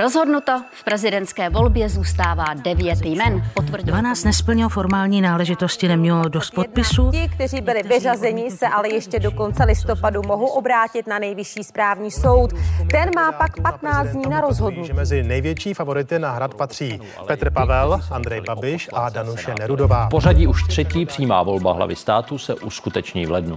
Rozhodnuto, 0.00 0.62
v 0.72 0.84
prezidentské 0.84 1.50
volbě 1.50 1.88
zůstává 1.88 2.44
devět 2.54 2.98
jmen. 3.04 3.44
Potvrdil 3.54 3.92
12 3.92 4.24
nesplnilo 4.24 4.68
formální 4.68 5.20
náležitosti, 5.20 5.88
nemělo 5.88 6.28
dost 6.28 6.50
podpisů. 6.50 7.10
Ti, 7.10 7.30
kteří 7.34 7.60
byli 7.60 7.82
vyřazeni, 7.82 8.50
se 8.50 8.68
ale 8.68 8.88
ještě 8.88 9.18
do 9.18 9.30
konce 9.30 9.64
listopadu 9.64 10.22
mohou 10.26 10.46
obrátit 10.46 11.06
na 11.06 11.18
nejvyšší 11.18 11.64
správní 11.64 12.10
soud. 12.10 12.50
Ten 12.90 13.10
má 13.16 13.32
pak 13.32 13.60
15 13.62 14.08
dní 14.08 14.24
na 14.30 14.40
rozhodnutí. 14.40 14.92
Mezi 14.92 15.22
největší 15.22 15.74
favority 15.74 16.18
na 16.18 16.30
hrad 16.30 16.54
patří 16.54 17.00
Petr 17.26 17.50
Pavel, 17.50 18.00
Andrej 18.10 18.40
Babiš 18.40 18.88
a 18.92 19.08
Danuše 19.08 19.54
Nerudová. 19.58 20.08
Pořadí 20.10 20.46
už 20.46 20.62
třetí 20.62 21.06
přímá 21.06 21.42
volba 21.42 21.72
hlavy 21.72 21.96
státu 21.96 22.38
se 22.38 22.54
uskuteční 22.54 23.26
v 23.26 23.30
lednu. 23.30 23.56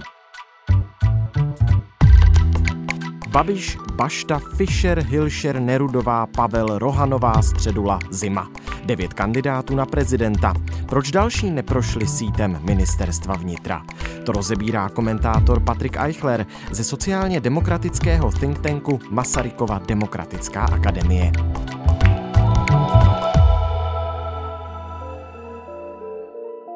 Babiš, 3.34 3.78
Bašta, 3.94 4.40
Fischer, 4.56 4.98
Hilšer, 4.98 5.60
Nerudová, 5.60 6.26
Pavel, 6.26 6.78
Rohanová, 6.78 7.42
Středula, 7.42 7.98
Zima. 8.10 8.50
Devět 8.84 9.14
kandidátů 9.14 9.74
na 9.74 9.86
prezidenta. 9.86 10.54
Proč 10.88 11.10
další 11.10 11.50
neprošli 11.50 12.06
sítem 12.06 12.58
ministerstva 12.62 13.34
vnitra? 13.34 13.82
To 14.26 14.32
rozebírá 14.32 14.88
komentátor 14.88 15.60
Patrik 15.60 15.96
Eichler 15.96 16.46
ze 16.70 16.84
sociálně 16.84 17.40
demokratického 17.40 18.32
think 18.32 18.58
tanku 18.58 19.00
Masarykova 19.10 19.78
demokratická 19.78 20.62
akademie. 20.62 21.32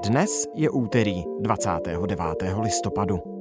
Dnes 0.08 0.46
je 0.54 0.70
úterý 0.70 1.24
29. 1.40 2.18
listopadu. 2.62 3.37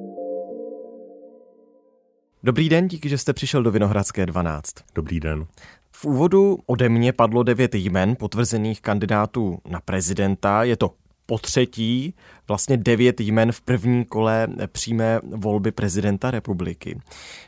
Dobrý 2.43 2.69
den, 2.69 2.87
díky, 2.87 3.09
že 3.09 3.17
jste 3.17 3.33
přišel 3.33 3.63
do 3.63 3.71
Vinohradské 3.71 4.25
12. 4.25 4.73
Dobrý 4.95 5.19
den. 5.19 5.45
V 5.91 6.05
úvodu 6.05 6.59
ode 6.65 6.89
mě 6.89 7.13
padlo 7.13 7.43
devět 7.43 7.75
jmen 7.75 8.15
potvrzených 8.15 8.81
kandidátů 8.81 9.59
na 9.69 9.79
prezidenta. 9.79 10.63
Je 10.63 10.77
to 10.77 10.93
po 11.25 11.37
třetí 11.37 12.13
vlastně 12.47 12.77
devět 12.77 13.19
jmen 13.19 13.51
v 13.51 13.61
první 13.61 14.05
kole 14.05 14.47
přímé 14.67 15.19
volby 15.23 15.71
prezidenta 15.71 16.31
republiky. 16.31 16.99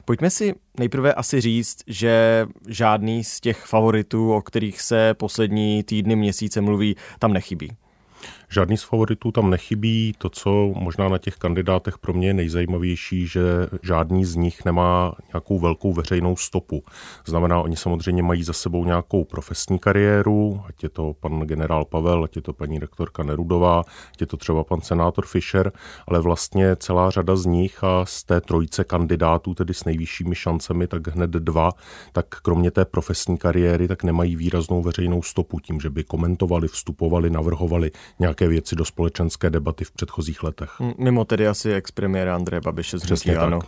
Pojďme 0.05 0.29
si 0.29 0.55
nejprve 0.79 1.13
asi 1.13 1.41
říct, 1.41 1.77
že 1.87 2.45
žádný 2.67 3.23
z 3.23 3.39
těch 3.39 3.65
favoritů, 3.65 4.33
o 4.33 4.41
kterých 4.41 4.81
se 4.81 5.13
poslední 5.13 5.83
týdny, 5.83 6.15
měsíce 6.15 6.61
mluví, 6.61 6.95
tam 7.19 7.33
nechybí. 7.33 7.69
Žádný 8.51 8.77
z 8.77 8.83
favoritů 8.83 9.31
tam 9.31 9.49
nechybí. 9.49 10.13
To, 10.17 10.29
co 10.29 10.73
možná 10.75 11.09
na 11.09 11.17
těch 11.17 11.35
kandidátech 11.35 11.97
pro 11.97 12.13
mě 12.13 12.27
je 12.27 12.33
nejzajímavější, 12.33 13.27
že 13.27 13.41
žádný 13.83 14.25
z 14.25 14.35
nich 14.35 14.65
nemá 14.65 15.15
nějakou 15.33 15.59
velkou 15.59 15.93
veřejnou 15.93 16.35
stopu. 16.35 16.83
Znamená, 17.25 17.61
oni 17.61 17.75
samozřejmě 17.75 18.23
mají 18.23 18.43
za 18.43 18.53
sebou 18.53 18.85
nějakou 18.85 19.23
profesní 19.23 19.79
kariéru, 19.79 20.61
ať 20.67 20.83
je 20.83 20.89
to 20.89 21.15
pan 21.19 21.39
generál 21.39 21.85
Pavel, 21.85 22.23
ať 22.23 22.35
je 22.35 22.41
to 22.41 22.53
paní 22.53 22.79
rektorka 22.79 23.23
Nerudová, 23.23 23.83
ať 24.13 24.21
je 24.21 24.27
to 24.27 24.37
třeba 24.37 24.63
pan 24.63 24.81
senátor 24.81 25.25
Fischer, 25.25 25.71
ale 26.07 26.19
vlastně 26.19 26.75
celá 26.75 27.09
řada 27.09 27.35
z 27.35 27.45
nich 27.45 27.83
a 27.83 28.05
z 28.05 28.23
té 28.23 28.41
trojice 28.41 28.83
kandidátů, 28.83 29.53
tedy 29.53 29.73
s 29.73 29.85
nejvyššími 29.85 30.35
šancemi, 30.35 30.87
tak 30.87 31.07
hned 31.07 31.29
dva, 31.29 31.71
tak 32.13 32.25
kromě 32.41 32.71
té 32.71 32.85
profesní 32.85 33.37
kariéry, 33.37 33.87
tak 33.87 34.03
nemají 34.03 34.35
výraznou 34.35 34.81
veřejnou 34.81 35.21
stopu 35.21 35.59
tím, 35.59 35.79
že 35.79 35.89
by 35.89 36.03
komentovali, 36.03 36.67
vstupovali, 36.67 37.29
navrhovali 37.29 37.91
nějaké 38.39 38.49
věci 38.49 38.75
do 38.75 38.85
společenské 38.85 39.49
debaty 39.49 39.85
v 39.85 39.91
předchozích 39.91 40.43
letech. 40.43 40.71
Mimo 40.97 41.25
tedy 41.25 41.47
asi 41.47 41.73
ex-premiéra 41.73 42.35
Andreje 42.35 42.61
Babiše 42.61 42.99
z 42.99 43.01
Přesně 43.01 43.37
ano. 43.37 43.59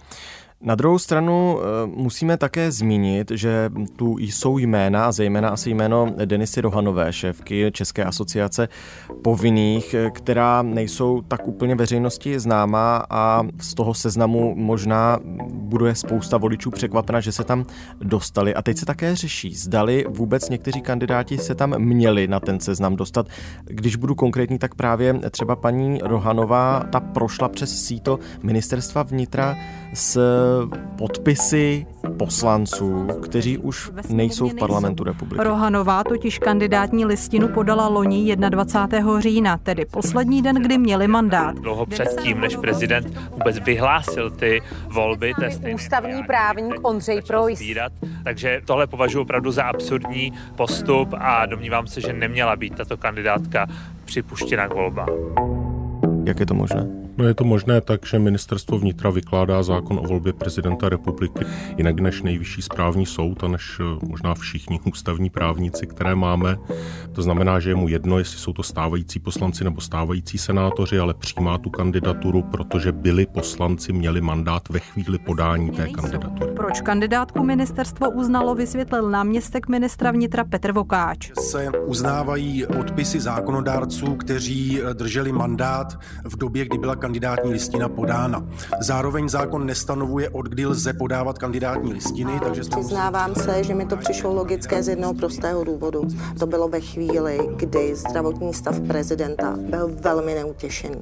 Na 0.64 0.76
druhou 0.76 1.00
stranu 1.00 1.60
eh, 1.60 1.88
musíme 1.96 2.38
také 2.38 2.72
zmínit, 2.72 3.32
že 3.32 3.70
tu 3.96 4.18
jsou 4.18 4.58
jména, 4.58 5.12
zejména 5.12 5.50
asi 5.50 5.70
jméno 5.70 6.14
Denisy 6.26 6.62
Rohanové, 6.62 7.14
šéfky 7.14 7.72
České 7.72 8.04
asociace 8.04 8.70
povinných, 9.22 9.94
eh, 9.94 10.10
která 10.10 10.62
nejsou 10.62 11.22
tak 11.22 11.48
úplně 11.48 11.76
veřejnosti 11.76 12.40
známá 12.40 13.06
a 13.10 13.44
z 13.62 13.74
toho 13.74 13.94
seznamu 13.94 14.56
možná 14.56 15.20
bude 15.50 15.96
spousta 15.96 16.38
voličů 16.38 16.72
překvapena, 16.72 17.20
že 17.20 17.32
se 17.32 17.44
tam 17.44 17.66
dostali. 18.02 18.56
A 18.56 18.62
teď 18.62 18.78
se 18.78 18.86
také 18.86 19.16
řeší, 19.16 19.56
zdali 19.56 20.06
vůbec 20.10 20.50
někteří 20.50 20.82
kandidáti 20.82 21.38
se 21.38 21.56
tam 21.56 21.80
měli 21.80 22.28
na 22.28 22.40
ten 22.40 22.60
seznam 22.60 22.96
dostat. 22.96 23.28
Když 23.66 23.96
budu 23.96 24.16
konkrétní, 24.16 24.60
tak 24.60 24.76
právě 24.76 25.14
třeba 25.32 25.56
paní 25.56 26.00
Rohanová, 26.04 26.84
ta 26.90 27.00
prošla 27.00 27.50
přes 27.50 27.86
síto 27.86 28.20
ministerstva 28.44 29.04
vnitra 29.04 29.58
s 29.94 30.20
podpisy 30.98 31.86
poslanců, 32.18 33.08
kteří 33.24 33.58
už 33.58 33.92
nejsou 34.10 34.50
v 34.50 34.56
parlamentu 34.56 35.04
republiky. 35.04 35.44
Rohanová 35.44 36.04
totiž 36.04 36.40
kandidátní 36.40 37.06
listinu 37.06 37.48
podala 37.48 37.88
loni 37.88 38.36
21. 38.36 39.20
října, 39.20 39.58
tedy 39.58 39.86
poslední 39.86 40.42
den, 40.42 40.56
kdy 40.56 40.78
měli 40.78 41.08
mandát. 41.08 41.56
Dlouho 41.56 41.86
předtím, 41.86 42.40
než 42.40 42.56
prezident 42.56 43.18
vůbec 43.32 43.60
vyhlásil 43.60 44.32
ty 44.32 44.62
volby. 44.94 45.34
Ústavní 45.74 46.24
právník 46.24 46.74
Ondřej 46.82 47.22
Projs. 47.22 47.60
Takže 48.24 48.62
tohle 48.66 48.88
považuji 48.88 49.22
opravdu 49.22 49.52
za 49.52 49.64
absurdní 49.64 50.34
postup 50.56 51.10
a 51.18 51.46
domnívám 51.46 51.88
se, 51.88 52.02
že 52.02 52.14
neměla 52.14 52.56
být 52.56 52.76
tato 52.76 52.98
kandidátka 52.98 53.68
připuštěna 54.06 54.68
k 54.68 54.74
volbám. 54.74 55.10
Jak 56.26 56.40
je 56.40 56.46
to 56.46 56.54
možné? 56.54 57.01
No 57.18 57.28
je 57.28 57.34
to 57.34 57.44
možné 57.44 57.82
tak, 57.82 58.06
že 58.06 58.20
ministerstvo 58.20 58.80
vnitra 58.80 59.10
vykládá 59.10 59.64
zákon 59.64 60.00
o 60.00 60.08
volbě 60.08 60.34
prezidenta 60.34 60.90
republiky 60.90 61.46
jinak 61.78 62.00
než 62.00 62.22
nejvyšší 62.22 62.62
správní 62.62 63.06
soud 63.06 63.44
a 63.44 63.48
než 63.48 63.78
eh, 63.80 64.06
možná 64.08 64.34
všichni 64.34 64.80
ústavní 64.86 65.30
právníci, 65.30 65.88
které 65.88 66.16
máme. 66.16 66.58
To 67.12 67.22
znamená, 67.22 67.60
že 67.60 67.70
je 67.70 67.76
mu 67.76 67.88
jedno, 67.88 68.18
jestli 68.18 68.40
jsou 68.40 68.54
to 68.54 68.64
stávající 68.64 69.20
poslanci 69.20 69.64
nebo 69.64 69.82
stávající 69.82 70.38
senátoři, 70.38 71.00
ale 71.00 71.14
přijímá 71.14 71.58
tu 71.58 71.70
kandidaturu, 71.70 72.42
protože 72.42 72.92
byli 72.92 73.26
poslanci, 73.26 73.94
měli 73.94 74.22
mandát 74.22 74.70
ve 74.70 74.80
chvíli 74.80 75.18
podání 75.18 75.72
té 75.72 75.90
kandidatury. 75.90 76.52
Proč 76.56 76.82
kandidátku 76.82 77.44
ministerstvo 77.44 78.10
uznalo, 78.10 78.56
vysvětlil 78.56 79.10
náměstek 79.10 79.68
ministra 79.68 80.12
vnitra 80.12 80.44
Petr 80.44 80.72
Vokáč. 80.72 81.32
Se 81.40 81.70
uznávají 81.86 82.66
podpisy 82.78 83.20
zákonodárců, 83.20 84.16
kteří 84.16 84.82
drželi 84.94 85.32
mandát 85.32 86.00
v 86.24 86.38
době, 86.38 86.66
kdy 86.66 86.78
byla 86.78 86.96
kandidátní 87.02 87.52
listina 87.52 87.90
podána. 87.90 88.46
Zároveň 88.80 89.30
zákon 89.30 89.66
nestanovuje, 89.66 90.30
od 90.30 90.46
kdy 90.46 90.66
lze 90.66 90.94
podávat 90.94 91.38
kandidátní 91.38 91.94
listiny, 91.94 92.40
takže 92.44 92.62
Přiznávám 92.62 93.36
se, 93.36 93.64
že 93.64 93.76
mi 93.76 93.86
to 93.86 93.98
přišlo 93.98 94.34
logické 94.34 94.84
z 94.84 94.88
jednoho 94.88 95.14
prostého 95.14 95.64
důvodu. 95.64 96.02
To 96.40 96.46
bylo 96.46 96.68
ve 96.68 96.80
chvíli, 96.80 97.40
kdy 97.56 97.96
zdravotní 97.96 98.54
stav 98.54 98.80
prezidenta 98.80 99.58
byl 99.58 99.92
velmi 100.02 100.34
neutěšený. 100.36 101.02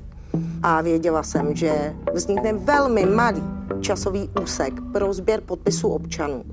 A 0.64 0.82
věděla 0.82 1.24
jsem, 1.24 1.56
že 1.56 1.96
vznikne 2.14 2.54
velmi 2.54 3.06
malý 3.06 3.44
časový 3.82 4.30
úsek 4.44 4.74
pro 4.94 5.14
sběr 5.14 5.42
podpisů 5.42 5.88
občanů, 5.88 6.44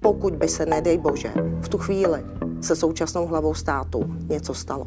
pokud 0.00 0.36
by 0.36 0.48
se, 0.48 0.66
nedej 0.66 0.98
bože, 0.98 1.32
v 1.60 1.68
tu 1.68 1.78
chvíli 1.78 2.20
se 2.60 2.76
současnou 2.76 3.26
hlavou 3.26 3.54
státu 3.54 4.16
něco 4.28 4.54
stalo. 4.54 4.86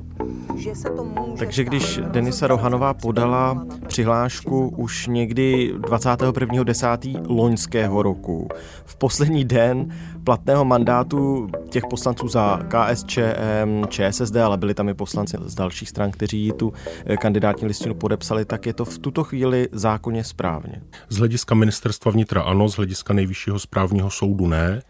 Že 0.55 0.75
se 0.75 0.89
to 0.89 1.03
může 1.03 1.39
Takže 1.39 1.63
když 1.63 1.99
Denisa 2.11 2.47
Rohanová 2.47 2.93
podala 2.93 3.65
přihlášku 3.87 4.67
už 4.67 5.07
někdy 5.07 5.73
21.10. 5.77 7.25
loňského 7.29 8.03
roku, 8.03 8.47
v 8.85 8.95
poslední 8.95 9.45
den 9.45 9.93
platného 10.23 10.65
mandátu 10.65 11.49
těch 11.69 11.83
poslanců 11.89 12.27
za 12.27 12.59
KSČM, 12.67 13.85
ČSSD, 13.89 14.35
ale 14.35 14.57
byli 14.57 14.73
tam 14.73 14.89
i 14.89 14.93
poslanci 14.93 15.37
z 15.45 15.55
dalších 15.55 15.89
stran, 15.89 16.11
kteří 16.11 16.51
tu 16.57 16.73
eh, 17.05 17.17
kandidátní 17.17 17.67
listinu 17.67 17.95
podepsali, 17.95 18.45
tak 18.45 18.65
je 18.65 18.73
to 18.73 18.85
v 18.85 18.97
tuto 18.97 19.23
chvíli 19.23 19.69
zákonně 19.71 20.23
správně. 20.23 20.81
Z 21.09 21.17
hlediska 21.17 21.55
ministerstva 21.55 22.11
vnitra 22.11 22.41
ano, 22.41 22.69
z 22.69 22.75
hlediska 22.75 23.13
nejvyššího 23.13 23.59
správního 23.59 24.09
soudu 24.09 24.47
ne. 24.47 24.81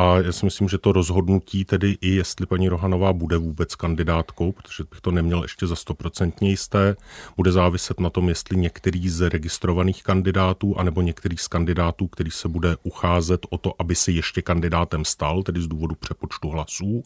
A 0.00 0.18
já 0.18 0.32
si 0.32 0.44
myslím, 0.44 0.68
že 0.68 0.78
to 0.78 0.92
rozhodnutí 0.92 1.64
tedy 1.64 1.96
i 2.00 2.08
jestli 2.08 2.46
paní 2.46 2.68
Rohanová 2.68 3.12
bude 3.12 3.36
vůbec 3.36 3.74
kandidátkou, 3.74 4.52
protože 4.52 4.84
bych 4.90 5.00
to 5.00 5.10
neměl 5.10 5.42
ještě 5.42 5.66
za 5.66 5.76
stoprocentně 5.76 6.50
jisté, 6.50 6.96
bude 7.36 7.52
záviset 7.52 8.00
na 8.00 8.10
tom, 8.10 8.28
jestli 8.28 8.56
některý 8.56 9.08
z 9.08 9.28
registrovaných 9.28 10.02
kandidátů, 10.02 10.78
anebo 10.78 11.02
některý 11.02 11.36
z 11.36 11.48
kandidátů, 11.48 12.06
který 12.06 12.30
se 12.30 12.48
bude 12.48 12.76
ucházet 12.82 13.46
o 13.50 13.58
to, 13.58 13.74
aby 13.78 13.94
se 13.94 14.12
ještě 14.12 14.42
kandidátem 14.42 15.04
stal, 15.04 15.42
tedy 15.42 15.62
z 15.62 15.66
důvodu 15.66 15.94
přepočtu 15.94 16.48
hlasů 16.48 17.02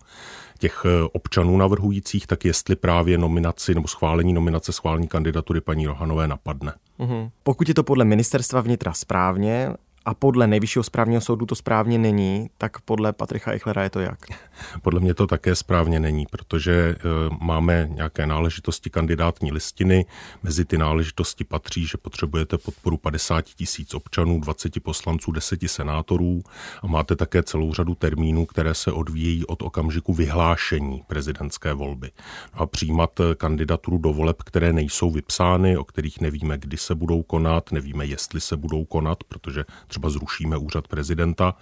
těch 0.58 0.82
eh, 0.84 1.08
občanů 1.12 1.56
navrhujících, 1.56 2.26
tak 2.26 2.44
jestli 2.44 2.76
právě 2.76 3.18
nominaci 3.18 3.74
nebo 3.74 3.88
schválení 3.88 4.32
nominace, 4.32 4.72
schválení 4.72 5.08
kandidatury 5.08 5.60
paní 5.60 5.86
Rohanové 5.86 6.28
napadne. 6.28 6.72
Uhum. 6.98 7.30
Pokud 7.42 7.68
je 7.68 7.74
to 7.74 7.82
podle 7.82 8.04
ministerstva 8.04 8.60
vnitra 8.60 8.92
správně, 8.92 9.70
a 10.06 10.14
podle 10.14 10.46
nejvyššího 10.46 10.82
správního 10.82 11.20
soudu 11.20 11.46
to 11.46 11.54
správně 11.54 11.98
není, 11.98 12.50
tak 12.58 12.80
podle 12.80 13.12
Patricha 13.12 13.52
Eichlera 13.52 13.82
je 13.82 13.90
to 13.90 14.00
jak? 14.00 14.18
Podle 14.82 15.00
mě 15.00 15.14
to 15.14 15.26
také 15.26 15.54
správně 15.54 16.00
není, 16.00 16.26
protože 16.30 16.72
eh, 16.72 17.00
máme 17.40 17.88
nějaké 17.90 18.26
náležitosti 18.26 18.90
kandidátní 18.90 19.52
listiny. 19.52 20.06
Mezi 20.42 20.64
ty 20.64 20.78
náležitosti 20.78 21.44
patří, 21.44 21.86
že 21.86 21.98
potřebujete 21.98 22.58
podporu 22.58 22.96
50 22.96 23.44
tisíc 23.44 23.94
občanů, 23.94 24.40
20 24.40 24.82
poslanců, 24.82 25.32
10 25.32 25.60
senátorů 25.66 26.42
a 26.82 26.86
máte 26.86 27.16
také 27.16 27.42
celou 27.42 27.74
řadu 27.74 27.94
termínů, 27.94 28.46
které 28.46 28.74
se 28.74 28.92
odvíjejí 28.92 29.46
od 29.46 29.62
okamžiku 29.62 30.14
vyhlášení 30.14 31.02
prezidentské 31.06 31.74
volby. 31.74 32.10
A 32.52 32.66
přijímat 32.66 33.20
eh, 33.20 33.34
kandidaturu 33.34 33.98
do 33.98 34.12
voleb, 34.12 34.42
které 34.42 34.72
nejsou 34.72 35.10
vypsány, 35.10 35.76
o 35.76 35.84
kterých 35.84 36.20
nevíme, 36.20 36.58
kdy 36.58 36.76
se 36.76 36.94
budou 36.94 37.22
konat, 37.22 37.72
nevíme, 37.72 38.06
jestli 38.06 38.40
se 38.40 38.56
budou 38.56 38.84
konat, 38.84 39.24
protože 39.24 39.64
třeba 39.94 40.10
zrušíme 40.10 40.56
úřad 40.56 40.88
prezidenta, 40.88 41.54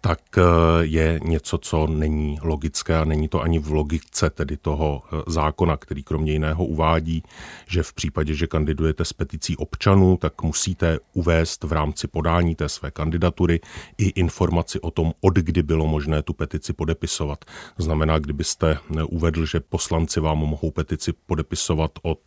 tak 0.00 0.20
eh, 0.36 0.42
je 0.80 1.20
něco, 1.24 1.58
co 1.58 1.86
není 1.86 2.38
logické 2.42 2.96
a 2.96 3.04
není 3.04 3.28
to 3.28 3.40
ani 3.40 3.58
v 3.58 3.70
logice 3.70 4.30
tedy 4.30 4.56
toho 4.56 5.02
eh, 5.02 5.22
zákona, 5.26 5.76
který 5.76 6.02
kromě 6.02 6.32
jiného 6.32 6.64
uvádí, 6.64 7.22
že 7.68 7.82
v 7.82 7.92
případě, 7.92 8.34
že 8.34 8.46
kandidujete 8.46 9.04
s 9.04 9.12
peticí 9.12 9.56
občanů, 9.56 10.16
tak 10.16 10.42
musíte 10.42 10.98
uvést 11.12 11.64
v 11.64 11.72
rámci 11.72 12.08
podání 12.08 12.54
té 12.54 12.68
své 12.68 12.90
kandidatury 12.90 13.60
i 13.98 14.04
informaci 14.20 14.80
o 14.80 14.90
tom, 14.90 15.12
od 15.20 15.34
kdy 15.34 15.62
bylo 15.62 15.86
možné 15.86 16.22
tu 16.22 16.32
petici 16.32 16.72
podepisovat. 16.72 17.44
To 17.76 17.82
znamená, 17.82 18.18
kdybyste 18.18 18.76
eh, 18.76 19.02
uvedl, 19.02 19.46
že 19.46 19.60
poslanci 19.60 20.20
vám 20.20 20.38
mohou 20.38 20.70
petici 20.70 21.12
podepisovat 21.26 21.90
od 22.02 22.20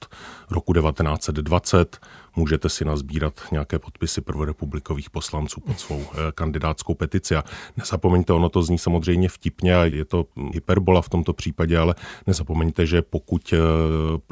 roku 0.50 0.74
1920, 0.74 2.00
můžete 2.36 2.70
si 2.70 2.86
nazbírat 2.86 3.34
nějaké 3.52 3.80
podpisy 3.80 4.22
prvorepublikových 4.22 5.10
poslanců 5.10 5.51
pod 5.60 5.80
svou 5.80 6.02
eh, 6.02 6.32
kandidátskou 6.36 6.94
petici. 6.94 7.36
A 7.36 7.44
nezapomeňte, 7.78 8.34
ono 8.34 8.50
to 8.50 8.64
zní 8.64 8.78
samozřejmě 8.78 9.30
vtipně 9.30 9.76
a 9.76 9.86
je 9.86 10.06
to 10.06 10.26
hyperbola 10.54 11.02
v 11.02 11.10
tomto 11.10 11.34
případě, 11.34 11.78
ale 11.78 11.96
nezapomeňte, 12.28 12.86
že 12.86 13.02
pokud 13.02 13.54
eh, 13.54 13.58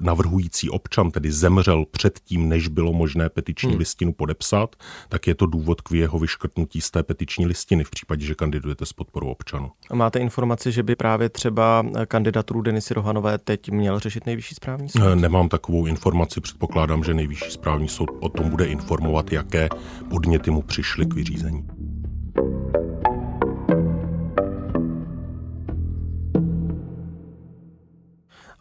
navrhující 0.02 0.70
občan 0.70 1.12
tedy 1.12 1.32
zemřel 1.32 1.86
předtím, 1.92 2.50
než 2.50 2.68
bylo 2.68 2.94
možné 2.94 3.30
petiční 3.30 3.70
hmm. 3.70 3.80
listinu 3.80 4.14
podepsat, 4.14 4.76
tak 5.10 5.28
je 5.28 5.36
to 5.36 5.46
důvod 5.46 5.82
k 5.82 5.92
jeho 5.92 6.20
vyškrtnutí 6.20 6.82
z 6.82 6.92
té 6.92 7.04
petiční 7.04 7.46
listiny 7.46 7.84
v 7.84 7.90
případě, 7.90 8.26
že 8.26 8.36
kandidujete 8.36 8.86
s 8.86 8.94
podporou 8.94 9.28
občanů. 9.28 9.72
A 9.90 9.96
máte 9.96 10.20
informaci, 10.20 10.72
že 10.72 10.84
by 10.84 10.96
právě 10.96 11.30
třeba 11.30 11.86
kandidaturu 12.08 12.62
Denisy 12.62 12.94
Rohanové 12.94 13.38
teď 13.38 13.70
měl 13.72 14.00
řešit 14.00 14.26
nejvyšší 14.26 14.56
správní 14.56 14.90
soud? 14.90 15.16
Nemám 15.16 15.50
takovou 15.50 15.86
informaci, 15.86 16.42
předpokládám, 16.42 17.04
že 17.04 17.14
nejvyšší 17.14 17.52
správní 17.52 17.88
soud 17.88 18.10
o 18.20 18.30
tom 18.30 18.50
bude 18.50 18.66
informovat, 18.66 19.32
jaké 19.32 19.70
podněty 20.10 20.52
mu 20.52 20.62
přišly 20.62 21.06
k 21.10 21.14
vyřízení. 21.14 21.68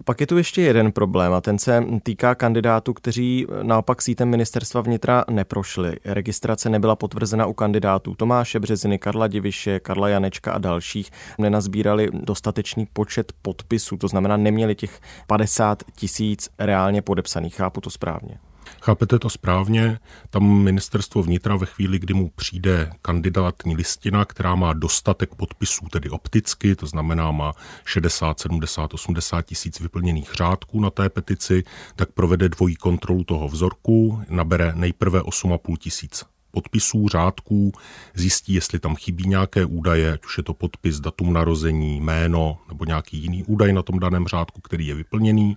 Pak 0.08 0.20
je 0.20 0.26
tu 0.26 0.38
ještě 0.38 0.62
jeden 0.62 0.92
problém 0.92 1.32
a 1.32 1.40
ten 1.40 1.58
se 1.58 1.84
týká 2.02 2.34
kandidátů, 2.34 2.94
kteří 2.94 3.46
naopak 3.62 4.02
sítem 4.02 4.28
ministerstva 4.28 4.80
vnitra 4.80 5.24
neprošli. 5.30 5.96
Registrace 6.04 6.70
nebyla 6.70 6.96
potvrzena 6.96 7.46
u 7.46 7.52
kandidátů 7.52 8.14
Tomáše 8.14 8.60
Březiny, 8.60 8.98
Karla 8.98 9.26
Diviše, 9.26 9.80
Karla 9.80 10.08
Janečka 10.08 10.52
a 10.52 10.58
dalších. 10.58 11.10
Nenazbírali 11.38 12.08
dostatečný 12.12 12.86
počet 12.92 13.32
podpisů, 13.42 13.96
to 13.96 14.08
znamená 14.08 14.36
neměli 14.36 14.74
těch 14.74 15.00
50 15.26 15.82
tisíc 15.96 16.48
reálně 16.58 17.02
podepsaných. 17.02 17.54
Chápu 17.54 17.80
to 17.80 17.90
správně. 17.90 18.38
Chápete 18.82 19.18
to 19.18 19.30
správně? 19.30 19.98
Tam 20.30 20.44
ministerstvo 20.44 21.22
vnitra 21.22 21.56
ve 21.56 21.66
chvíli, 21.66 21.98
kdy 21.98 22.14
mu 22.14 22.28
přijde 22.28 22.90
kandidátní 23.02 23.76
listina, 23.76 24.24
která 24.24 24.54
má 24.54 24.72
dostatek 24.72 25.34
podpisů, 25.34 25.86
tedy 25.92 26.10
opticky, 26.10 26.76
to 26.76 26.86
znamená 26.86 27.30
má 27.30 27.52
60, 27.84 28.40
70, 28.40 28.94
80 28.94 29.42
tisíc 29.42 29.80
vyplněných 29.80 30.30
řádků 30.34 30.80
na 30.80 30.90
té 30.90 31.08
petici, 31.08 31.64
tak 31.96 32.12
provede 32.12 32.48
dvojí 32.48 32.76
kontrolu 32.76 33.24
toho 33.24 33.48
vzorku, 33.48 34.22
nabere 34.28 34.72
nejprve 34.74 35.20
8,5 35.20 35.76
tisíc 35.76 36.24
podpisů, 36.50 37.08
řádků, 37.08 37.72
zjistí, 38.14 38.54
jestli 38.54 38.78
tam 38.78 38.96
chybí 38.96 39.28
nějaké 39.28 39.64
údaje, 39.64 40.12
ať 40.12 40.24
už 40.24 40.36
je 40.36 40.42
to 40.42 40.54
podpis, 40.54 41.00
datum 41.00 41.32
narození, 41.32 42.00
jméno 42.00 42.58
nebo 42.68 42.84
nějaký 42.84 43.18
jiný 43.18 43.44
údaj 43.44 43.72
na 43.72 43.82
tom 43.82 43.98
daném 43.98 44.26
řádku, 44.26 44.60
který 44.60 44.86
je 44.86 44.94
vyplněný. 44.94 45.56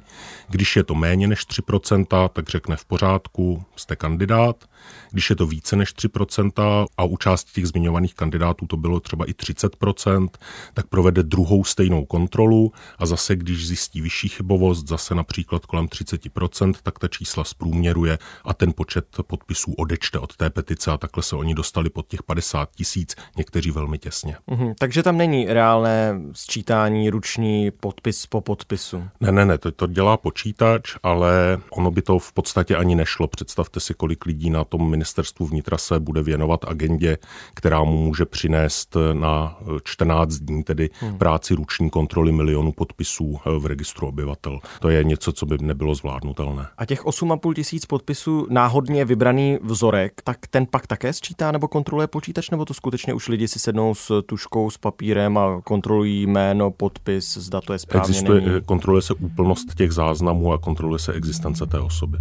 Když 0.49 0.75
je 0.75 0.83
to 0.83 0.95
méně 0.95 1.27
než 1.27 1.47
3%, 1.47 2.29
tak 2.29 2.49
řekne 2.49 2.75
v 2.75 2.85
pořádku, 2.85 3.63
jste 3.75 3.95
kandidát. 3.95 4.65
Když 5.11 5.29
je 5.29 5.35
to 5.35 5.45
více 5.45 5.75
než 5.75 5.95
3% 5.95 6.85
a 6.97 7.03
u 7.03 7.17
části 7.17 7.51
těch 7.51 7.67
zmiňovaných 7.67 8.15
kandidátů 8.15 8.67
to 8.67 8.77
bylo 8.77 8.99
třeba 8.99 9.25
i 9.25 9.31
30%, 9.31 10.27
tak 10.73 10.87
provede 10.87 11.23
druhou 11.23 11.63
stejnou 11.63 12.05
kontrolu 12.05 12.71
a 12.97 13.05
zase, 13.05 13.35
když 13.35 13.67
zjistí 13.67 14.01
vyšší 14.01 14.29
chybovost, 14.29 14.87
zase 14.87 15.15
například 15.15 15.65
kolem 15.65 15.85
30%, 15.85 16.73
tak 16.83 16.99
ta 16.99 17.07
čísla 17.07 17.43
zprůměruje 17.43 18.17
a 18.45 18.53
ten 18.53 18.73
počet 18.73 19.05
podpisů 19.27 19.73
odečte 19.73 20.19
od 20.19 20.35
té 20.35 20.49
petice 20.49 20.91
a 20.91 20.97
takhle 20.97 21.23
se 21.23 21.35
oni 21.35 21.53
dostali 21.55 21.89
pod 21.89 22.07
těch 22.07 22.23
50 22.23 22.69
tisíc, 22.75 23.15
někteří 23.37 23.71
velmi 23.71 23.97
těsně. 23.97 24.35
Mhm, 24.47 24.73
takže 24.79 25.03
tam 25.03 25.17
není 25.17 25.45
reálné 25.45 26.21
sčítání 26.33 27.09
ruční 27.09 27.71
podpis 27.71 28.25
po 28.25 28.41
podpisu. 28.41 29.03
Ne, 29.19 29.31
ne, 29.31 29.45
ne, 29.45 29.57
to, 29.57 29.71
to 29.71 29.87
dělá 29.87 30.17
počítač, 30.17 30.95
ale 31.03 31.59
ono 31.69 31.91
by 31.91 32.01
to 32.01 32.19
v 32.19 32.33
podstatě 32.33 32.75
ani 32.75 32.95
nešlo. 32.95 33.27
Představte 33.27 33.79
si, 33.79 33.93
kolik 33.93 34.25
lidí 34.25 34.49
na 34.49 34.63
tom 34.71 34.89
ministerstvu 34.89 35.45
vnitra 35.45 35.77
se 35.77 35.99
bude 35.99 36.23
věnovat 36.23 36.65
agendě, 36.67 37.17
která 37.53 37.83
mu 37.83 37.97
může 37.97 38.25
přinést 38.25 38.97
na 39.13 39.59
14 39.83 40.33
dní, 40.33 40.63
tedy 40.63 40.89
hmm. 40.99 41.17
práci 41.17 41.53
ruční 41.53 41.89
kontroly 41.89 42.31
milionu 42.31 42.71
podpisů 42.71 43.39
v 43.59 43.65
registru 43.65 44.07
obyvatel. 44.07 44.59
To 44.79 44.89
je 44.89 45.03
něco, 45.03 45.31
co 45.31 45.45
by 45.45 45.57
nebylo 45.61 45.95
zvládnutelné. 45.95 46.67
A 46.77 46.85
těch 46.85 47.05
8,5 47.05 47.53
tisíc 47.53 47.85
podpisů 47.85 48.47
náhodně 48.49 49.05
vybraný 49.05 49.57
vzorek, 49.63 50.21
tak 50.23 50.47
ten 50.47 50.65
pak 50.65 50.87
také 50.87 51.13
sčítá 51.13 51.51
nebo 51.51 51.67
kontroluje 51.67 52.07
počítač, 52.07 52.49
nebo 52.49 52.65
to 52.65 52.73
skutečně 52.73 53.13
už 53.13 53.27
lidi 53.27 53.47
si 53.47 53.59
sednou 53.59 53.95
s 53.95 54.21
tuškou, 54.21 54.69
s 54.69 54.77
papírem 54.77 55.37
a 55.37 55.61
kontrolují 55.61 56.27
jméno, 56.27 56.71
podpis, 56.71 57.37
zda 57.37 57.61
to 57.61 57.73
je 57.73 57.79
správně. 57.79 58.09
Existuje, 58.09 58.41
není. 58.41 58.61
kontroluje 58.61 59.01
se 59.01 59.13
úplnost 59.13 59.75
těch 59.75 59.91
záznamů 59.91 60.53
a 60.53 60.57
kontroluje 60.57 60.99
se 60.99 61.13
existence 61.13 61.65
té 61.65 61.79
osoby. 61.79 62.17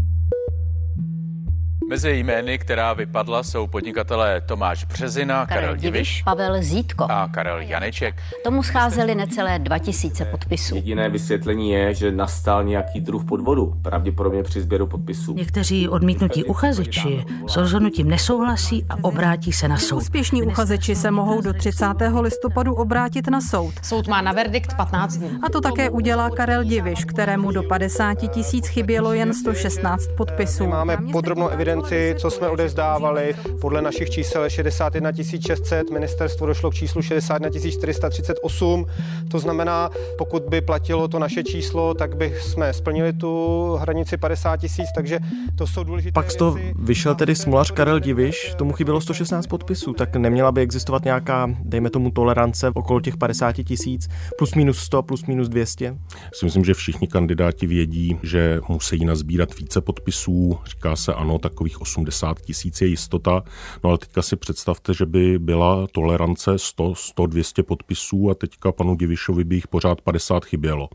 Mezi 1.91 2.11
jmény, 2.11 2.59
která 2.59 2.93
vypadla, 2.93 3.43
jsou 3.43 3.67
podnikatelé 3.67 4.41
Tomáš 4.41 4.85
Březina, 4.85 5.47
Karel, 5.47 5.63
Karel 5.63 5.77
Diviš, 5.77 6.23
Pavel 6.23 6.63
Zítko 6.63 7.07
a 7.11 7.29
Karel 7.29 7.61
Janeček. 7.61 8.15
Tomu 8.45 8.63
scházeli 8.63 9.15
necelé 9.15 9.59
2000 9.59 10.25
podpisů. 10.25 10.75
Jediné 10.75 11.09
vysvětlení 11.09 11.71
je, 11.71 11.95
že 11.95 12.13
nastal 12.13 12.65
nějaký 12.65 13.01
druh 13.01 13.25
podvodu, 13.25 13.75
pravděpodobně 13.83 14.43
při 14.43 14.61
sběru 14.61 14.87
podpisů. 14.87 15.35
Někteří 15.35 15.89
odmítnutí 15.89 16.45
uchazeči 16.45 17.25
s 17.47 17.57
rozhodnutím 17.57 18.09
nesouhlasí 18.09 18.87
a 18.89 19.05
obrátí 19.05 19.53
se 19.53 19.69
na 19.69 19.77
soud. 19.77 19.99
Úspěšní 19.99 20.43
uchazeči 20.43 20.95
se 20.95 21.11
mohou 21.11 21.41
do 21.41 21.53
30. 21.53 21.87
listopadu 22.21 22.75
obrátit 22.75 23.29
na 23.29 23.41
soud. 23.41 23.75
Soud 23.83 24.09
má 24.09 24.21
na 24.21 24.33
verdikt 24.33 24.75
15 24.77 25.17
dní. 25.17 25.39
A 25.47 25.51
to 25.51 25.61
také 25.61 25.91
udělá 25.91 26.31
Karel 26.31 26.65
Diviš, 26.65 27.05
kterému 27.05 27.53
do 27.53 27.63
50 27.63 28.15
tisíc 28.15 28.67
chybělo 28.67 29.13
jen 29.13 29.35
116 29.35 30.07
podpisů. 30.17 30.67
Máme 30.67 30.99
podrobnou 31.13 31.49
evidenci 31.49 31.80
evidenci, 31.81 32.21
co 32.21 32.31
jsme 32.31 32.49
odevzdávali. 32.49 33.35
Podle 33.61 33.83
našich 33.83 34.11
čísel 34.11 34.49
61 34.49 35.13
600, 35.41 35.91
ministerstvo 35.91 36.47
došlo 36.47 36.71
k 36.71 36.75
číslu 36.75 37.03
61 37.03 37.71
438. 37.71 38.87
To 39.31 39.39
znamená, 39.39 39.91
pokud 40.19 40.43
by 40.43 40.61
platilo 40.61 41.09
to 41.09 41.19
naše 41.19 41.43
číslo, 41.43 41.95
tak 41.95 42.17
by 42.17 42.35
jsme 42.41 42.73
splnili 42.73 43.13
tu 43.13 43.75
hranici 43.81 44.17
50 44.17 44.57
tisíc, 44.57 44.87
takže 44.95 45.19
to 45.59 45.67
jsou 45.67 45.85
důležité 45.85 46.13
Pak 46.13 46.31
z 46.31 46.37
toho 46.37 46.59
vyšel 46.75 47.15
tedy 47.15 47.35
smolař 47.35 47.71
Karel 47.71 48.01
Diviš, 48.01 48.55
tomu 48.59 48.73
chybělo 48.73 49.01
116 49.01 49.47
podpisů, 49.47 49.93
tak 49.93 50.17
neměla 50.17 50.53
by 50.53 50.61
existovat 50.61 51.05
nějaká, 51.05 51.51
dejme 51.65 51.91
tomu, 51.91 52.11
tolerance 52.11 52.71
okolo 52.75 53.01
těch 53.01 53.17
50 53.17 53.53
tisíc, 53.53 54.09
plus 54.39 54.55
minus 54.55 54.79
100, 54.79 55.03
plus 55.03 55.27
minus 55.27 55.49
200? 55.49 55.97
Si 56.33 56.45
myslím, 56.45 56.65
že 56.65 56.75
všichni 56.75 57.09
kandidáti 57.09 57.67
vědí, 57.67 58.19
že 58.23 58.61
musí 58.69 59.05
nazbírat 59.05 59.59
více 59.59 59.81
podpisů. 59.81 60.59
Říká 60.67 60.97
se 60.97 61.15
ano, 61.15 61.39
takový 61.39 61.70
takových 61.71 61.81
80 61.81 62.41
tisíc 62.41 62.81
je 62.81 62.89
jistota. 62.89 63.43
No 63.85 63.91
ale 63.91 63.99
teďka 63.99 64.23
si 64.23 64.37
představte, 64.37 64.95
že 64.95 65.07
by 65.07 65.39
byla 65.39 65.87
tolerance 65.93 66.59
100, 66.59 66.95
100, 66.95 67.27
200 67.27 67.63
podpisů 67.63 68.31
a 68.31 68.35
teďka 68.35 68.73
panu 68.73 68.97
Divišovi 68.97 69.45
by 69.45 69.55
jich 69.55 69.69
pořád 69.69 70.01
50 70.01 70.45
chybělo. 70.45 70.89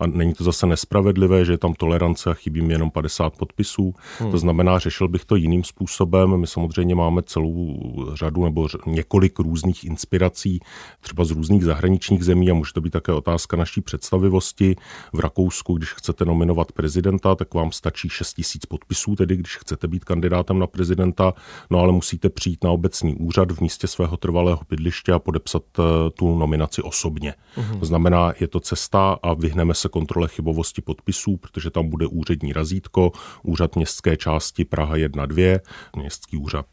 A 0.00 0.06
není 0.06 0.34
to 0.34 0.44
zase 0.44 0.66
nespravedlivé, 0.66 1.44
že 1.44 1.52
je 1.52 1.58
tam 1.58 1.74
tolerance 1.74 2.30
a 2.30 2.34
chybí 2.34 2.62
mi 2.62 2.72
jenom 2.72 2.90
50 2.90 3.36
podpisů. 3.36 3.94
Hmm. 4.18 4.30
To 4.30 4.38
znamená, 4.38 4.78
řešil 4.78 5.08
bych 5.08 5.24
to 5.24 5.36
jiným 5.36 5.64
způsobem. 5.64 6.36
My 6.36 6.46
samozřejmě 6.46 6.94
máme 6.94 7.22
celou 7.22 7.76
řadu 8.14 8.44
nebo 8.44 8.68
několik 8.86 9.38
různých 9.38 9.84
inspirací, 9.84 10.60
třeba 11.00 11.24
z 11.24 11.30
různých 11.30 11.64
zahraničních 11.64 12.24
zemí 12.24 12.50
a 12.50 12.54
může 12.54 12.72
to 12.72 12.80
být 12.80 12.90
také 12.90 13.12
otázka 13.12 13.56
naší 13.56 13.80
představivosti. 13.80 14.76
V 15.12 15.20
Rakousku, 15.20 15.74
když 15.74 15.92
chcete 15.92 16.24
nominovat 16.24 16.72
prezidenta, 16.72 17.34
tak 17.34 17.54
vám 17.54 17.72
stačí 17.72 18.08
6 18.08 18.34
tisíc 18.34 18.66
podpisů, 18.66 19.16
tedy 19.16 19.36
když 19.36 19.56
chcete 19.56 19.88
být 19.88 20.04
kandidát 20.04 20.19
kandidátem 20.20 20.58
na 20.58 20.66
prezidenta, 20.66 21.34
no 21.70 21.78
ale 21.78 21.92
musíte 21.92 22.28
přijít 22.28 22.64
na 22.64 22.70
obecní 22.70 23.16
úřad 23.16 23.52
v 23.52 23.60
místě 23.60 23.86
svého 23.86 24.16
trvalého 24.16 24.60
bydliště 24.70 25.12
a 25.12 25.18
podepsat 25.18 25.62
eh, 25.78 26.10
tu 26.10 26.38
nominaci 26.38 26.82
osobně. 26.82 27.34
Mm-hmm. 27.56 27.78
To 27.78 27.86
znamená, 27.86 28.32
je 28.40 28.48
to 28.48 28.60
cesta 28.60 29.18
a 29.22 29.34
vyhneme 29.34 29.74
se 29.74 29.88
kontrole 29.88 30.28
chybovosti 30.28 30.82
podpisů, 30.82 31.36
protože 31.36 31.70
tam 31.70 31.88
bude 31.88 32.06
úřední 32.06 32.52
razítko, 32.52 33.12
úřad 33.42 33.76
městské 33.76 34.16
části 34.16 34.64
Praha 34.64 34.96
1-2, 34.96 35.60
městský 35.96 36.36
úřad 36.36 36.66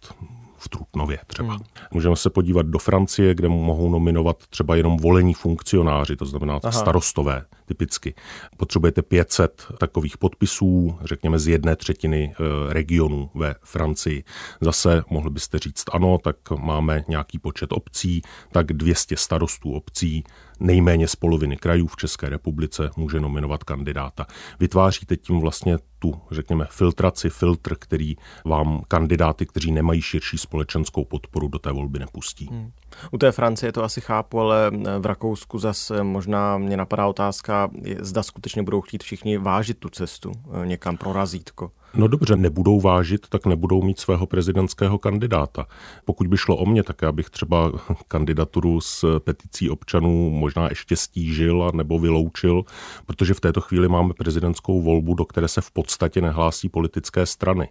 v 0.58 0.70
Trutnově 0.70 1.20
třeba. 1.28 1.54
Hmm. 1.54 1.64
Můžeme 1.94 2.16
se 2.16 2.30
podívat 2.30 2.66
do 2.66 2.80
Francie, 2.80 3.36
kde 3.36 3.50
mohou 3.50 3.90
nominovat 3.90 4.38
třeba 4.50 4.76
jenom 4.76 4.98
volení 4.98 5.34
funkcionáři, 5.34 6.16
to 6.16 6.26
znamená 6.26 6.60
Aha. 6.64 6.72
starostové 6.72 7.46
typicky. 7.68 8.14
Potřebujete 8.58 9.02
500 9.02 9.68
takových 9.80 10.18
podpisů, 10.18 10.98
řekněme 11.04 11.40
z 11.40 11.48
jedné 11.48 11.76
třetiny 11.76 12.34
eh, 12.34 12.74
regionu 12.74 13.30
ve 13.36 13.56
Francii. 13.64 14.24
Zase 14.62 15.04
mohli 15.10 15.30
byste 15.30 15.60
říct 15.60 15.84
ano, 15.94 16.18
tak 16.24 16.36
máme 16.60 17.04
nějaký 17.08 17.40
počet 17.40 17.72
obcí, 17.72 18.22
tak 18.52 18.74
200 18.74 19.18
starostů 19.18 19.72
obcí, 19.72 20.24
nejméně 20.60 21.08
z 21.08 21.16
poloviny 21.16 21.58
krajů 21.58 21.88
v 21.88 21.96
České 21.96 22.30
republice 22.30 22.90
může 22.98 23.20
nominovat 23.20 23.64
kandidáta. 23.64 24.26
Vytváříte 24.60 25.18
tím 25.18 25.40
vlastně 25.40 25.78
tu, 26.00 26.22
řekněme, 26.32 26.68
filtraci, 26.70 27.30
filtr, 27.30 27.76
který 27.76 28.16
vám 28.46 28.84
kandidáty, 28.88 29.46
kteří 29.46 29.72
nemají 29.72 30.02
širší 30.02 30.38
společenskou 30.38 31.06
podporu, 31.06 31.48
do 31.48 31.60
té 31.60 31.72
volby 31.72 32.00
nepustí. 32.00 32.46
Hmm. 32.46 32.72
U 33.12 33.18
té 33.18 33.32
Francie 33.32 33.72
to 33.72 33.84
asi 33.84 34.02
chápu, 34.02 34.40
ale 34.40 34.72
v 35.00 35.06
Rakousku 35.06 35.60
zase 35.60 36.04
možná 36.04 36.58
mě 36.58 36.78
napadá 36.78 37.08
otázka, 37.08 37.70
zda 38.00 38.24
skutečně 38.24 38.64
budou 38.64 38.82
chtít 38.82 39.04
všichni 39.04 39.38
vážit 39.38 39.78
tu 39.78 39.90
cestu 39.90 40.32
eh, 40.64 40.68
někam 40.68 40.98
pro 40.98 41.14
razítko. 41.14 41.72
No 41.94 42.08
dobře, 42.08 42.36
nebudou 42.36 42.82
vážit, 42.82 43.28
tak 43.30 43.46
nebudou 43.46 43.82
mít 43.82 44.00
svého 44.00 44.28
prezidentského 44.28 44.98
kandidáta. 44.98 45.66
Pokud 46.06 46.28
by 46.28 46.38
šlo 46.38 46.58
o 46.58 46.66
mě, 46.66 46.84
tak 46.84 47.02
já 47.02 47.12
bych 47.12 47.30
třeba 47.30 47.72
kandidaturu 48.08 48.82
s 48.82 49.20
peticí 49.20 49.70
občanů 49.70 50.30
možná 50.30 50.70
ještě 50.70 50.96
stížil 50.96 51.64
a 51.64 51.72
nebo 51.78 52.00
vyloučil, 52.00 52.64
protože 53.06 53.34
v 53.34 53.40
této 53.40 53.62
chvíli 53.62 53.88
máme 53.88 54.14
prezidentskou 54.14 54.82
volbu, 54.82 55.14
do 55.14 55.26
které 55.26 55.48
se 55.48 55.62
v 55.62 55.72
podstatě 55.72 56.22
nehlásí 56.22 56.70
politické 56.70 57.26
strany. 57.26 57.70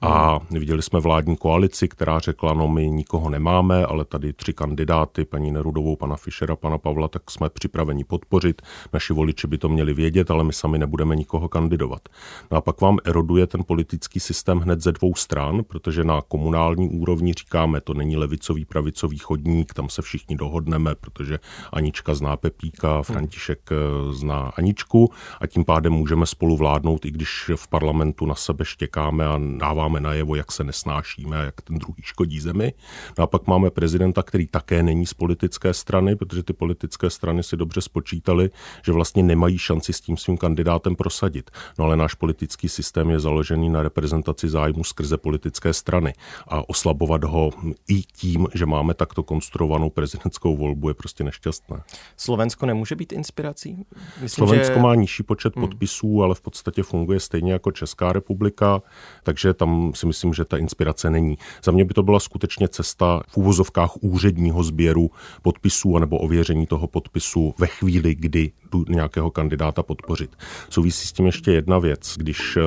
A 0.00 0.38
viděli 0.50 0.82
jsme 0.82 1.00
vládní 1.00 1.36
koalici, 1.36 1.88
která 1.88 2.18
řekla, 2.18 2.54
no 2.54 2.68
my 2.68 2.90
nikoho 2.90 3.30
nemáme, 3.30 3.86
ale 3.86 4.04
tady 4.04 4.32
tři 4.32 4.52
kandidáty, 4.52 5.24
paní 5.24 5.50
Nerudovou, 5.50 5.96
pana 5.96 6.16
Fischera, 6.16 6.56
pana 6.56 6.78
Pavla, 6.78 7.08
tak 7.08 7.30
jsme 7.30 7.50
připraveni 7.50 8.04
podpořit. 8.04 8.62
Naši 8.92 9.12
voliči 9.12 9.46
by 9.46 9.58
to 9.58 9.68
měli 9.68 9.94
vědět, 9.94 10.30
ale 10.30 10.44
my 10.44 10.52
sami 10.52 10.78
nebudeme 10.78 11.16
nikoho 11.16 11.48
kandidovat. 11.48 12.08
No 12.50 12.56
a 12.56 12.60
pak 12.60 12.80
vám 12.80 12.98
eroduje 13.04 13.46
ten 13.46 13.64
politický 13.64 14.20
systém 14.20 14.58
hned 14.58 14.80
ze 14.80 14.92
dvou 14.92 15.14
stran, 15.14 15.64
protože 15.64 16.04
na 16.04 16.22
komunální 16.28 16.88
úrovni 16.88 17.32
říkáme, 17.32 17.80
to 17.80 17.94
není 17.94 18.16
levicový, 18.16 18.64
pravicový 18.64 19.18
chodník, 19.18 19.74
tam 19.74 19.88
se 19.88 20.02
všichni 20.02 20.36
dohodneme, 20.36 20.94
protože 20.94 21.38
Anička 21.72 22.14
zná 22.14 22.36
Pepíka, 22.36 23.02
František 23.02 23.60
eh, 23.72 24.12
zná 24.12 24.52
Aničku 24.58 25.10
a 25.40 25.46
tím 25.46 25.64
pádem 25.64 25.92
můžeme 25.92 26.26
spolu 26.26 26.56
vládnout, 26.56 27.04
i 27.04 27.10
když 27.10 27.50
v 27.56 27.68
parlamentu 27.68 28.26
na 28.26 28.34
sebe 28.34 28.64
štěkáme 28.64 29.26
a 29.26 29.40
dáváme 29.56 29.85
dáváme 29.86 30.00
najevo, 30.00 30.34
jak 30.34 30.52
se 30.52 30.64
nesnášíme 30.64 31.40
a 31.40 31.42
jak 31.42 31.60
ten 31.60 31.78
druhý 31.78 32.02
škodí 32.02 32.40
zemi. 32.40 32.72
No 33.18 33.24
a 33.24 33.26
pak 33.26 33.46
máme 33.46 33.70
prezidenta, 33.70 34.22
který 34.22 34.46
také 34.46 34.82
není 34.82 35.06
z 35.06 35.14
politické 35.14 35.74
strany, 35.74 36.16
protože 36.16 36.42
ty 36.42 36.52
politické 36.52 37.10
strany 37.10 37.42
si 37.42 37.56
dobře 37.56 37.80
spočítali, 37.80 38.50
že 38.84 38.92
vlastně 38.92 39.22
nemají 39.22 39.58
šanci 39.58 39.92
s 39.92 40.00
tím 40.00 40.16
svým 40.16 40.36
kandidátem 40.36 40.96
prosadit. 40.96 41.50
No 41.78 41.84
ale 41.84 41.96
náš 41.96 42.14
politický 42.14 42.68
systém 42.68 43.10
je 43.10 43.20
založený 43.20 43.68
na 43.68 43.82
reprezentaci 43.82 44.48
zájmu 44.48 44.84
skrze 44.84 45.16
politické 45.16 45.72
strany 45.72 46.14
a 46.48 46.68
oslabovat 46.68 47.24
ho 47.24 47.50
i 47.88 48.02
tím, 48.02 48.46
že 48.54 48.66
máme 48.66 48.94
takto 48.94 49.22
konstruovanou 49.22 49.90
prezidentskou 49.90 50.56
volbu, 50.56 50.88
je 50.88 50.94
prostě 50.94 51.24
nešťastné. 51.24 51.82
Slovensko 52.16 52.66
nemůže 52.66 52.94
být 52.96 53.12
inspirací? 53.12 53.86
Myslím, 54.20 54.28
Slovensko 54.28 54.74
že... 54.74 54.80
má 54.80 54.94
nižší 54.94 55.22
počet 55.22 55.56
hmm. 55.56 55.68
podpisů, 55.68 56.22
ale 56.22 56.34
v 56.34 56.40
podstatě 56.40 56.82
funguje 56.82 57.20
stejně 57.20 57.52
jako 57.52 57.72
Česká 57.72 58.12
republika, 58.12 58.82
takže 59.22 59.54
tam 59.54 59.75
si 59.94 60.06
myslím, 60.06 60.34
že 60.34 60.44
ta 60.44 60.56
inspirace 60.56 61.10
není. 61.10 61.38
Za 61.64 61.72
mě 61.72 61.84
by 61.84 61.94
to 61.94 62.02
byla 62.02 62.20
skutečně 62.20 62.68
cesta 62.68 63.22
v 63.28 63.36
úvozovkách 63.36 63.90
úředního 64.00 64.62
sběru 64.62 65.10
podpisů 65.42 65.96
anebo 65.96 66.18
ověření 66.18 66.66
toho 66.66 66.86
podpisu 66.86 67.54
ve 67.58 67.66
chvíli, 67.66 68.14
kdy 68.14 68.52
jdu 68.72 68.84
nějakého 68.88 69.30
kandidáta 69.30 69.82
podpořit. 69.82 70.30
Souvisí 70.70 71.06
s 71.08 71.12
tím 71.12 71.26
ještě 71.26 71.52
jedna 71.52 71.78
věc. 71.78 72.14
Když 72.16 72.56
eh, 72.56 72.62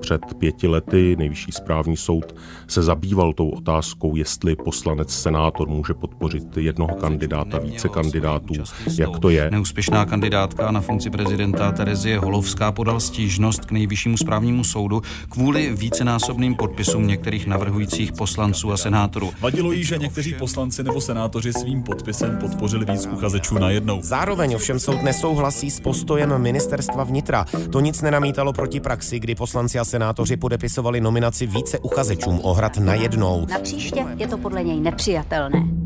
před 0.00 0.20
pěti 0.38 0.66
lety 0.66 1.16
nejvyšší 1.18 1.52
správní 1.52 1.96
soud 1.96 2.34
se 2.68 2.82
zabýval 2.82 3.32
tou 3.32 3.48
otázkou, 3.48 4.16
jestli 4.16 4.56
poslanec, 4.56 5.10
senátor 5.10 5.68
může 5.68 5.94
podpořit 5.94 6.56
jednoho 6.56 6.94
kandidáta, 6.94 7.58
více 7.58 7.88
kandidátů, 7.88 8.54
jak 8.98 9.18
to 9.18 9.30
je. 9.30 9.50
Neúspěšná 9.50 10.04
kandidátka 10.04 10.70
na 10.70 10.80
funkci 10.80 11.10
prezidenta 11.10 11.72
Terezie 11.72 12.18
Holovská 12.18 12.72
podal 12.72 13.00
stížnost 13.00 13.64
k 13.64 13.72
nejvyššímu 13.72 14.16
správnímu 14.16 14.64
soudu 14.64 15.02
kvůli 15.28 15.72
vícenásobným 15.76 16.51
podpisům 16.54 16.82
podpisům 16.82 17.06
některých 17.06 17.46
navrhujících 17.46 18.12
poslanců 18.12 18.72
a 18.72 18.76
senátorů. 18.76 19.30
Vadilo 19.40 19.72
jí, 19.72 19.84
že 19.84 19.98
někteří 19.98 20.34
poslanci 20.34 20.82
nebo 20.82 21.00
senátoři 21.00 21.52
svým 21.52 21.82
podpisem 21.82 22.38
podpořili 22.38 22.84
víc 22.84 23.06
uchazečů 23.06 23.58
najednou. 23.58 24.00
Zároveň 24.02 24.54
ovšem 24.54 24.80
soud 24.80 25.02
nesouhlasí 25.02 25.70
s 25.70 25.80
postojem 25.80 26.38
ministerstva 26.38 27.04
vnitra. 27.04 27.46
To 27.72 27.80
nic 27.80 28.02
nenamítalo 28.02 28.52
proti 28.52 28.80
praxi, 28.80 29.20
kdy 29.20 29.34
poslanci 29.34 29.78
a 29.78 29.84
senátoři 29.84 30.36
podepisovali 30.36 31.00
nominaci 31.00 31.46
více 31.46 31.78
uchazečům 31.78 32.40
o 32.42 32.54
hrad 32.54 32.76
najednou. 32.76 33.46
Na 33.50 33.58
příště 33.58 34.04
je 34.16 34.28
to 34.28 34.38
podle 34.38 34.64
něj 34.64 34.80
nepřijatelné 34.80 35.82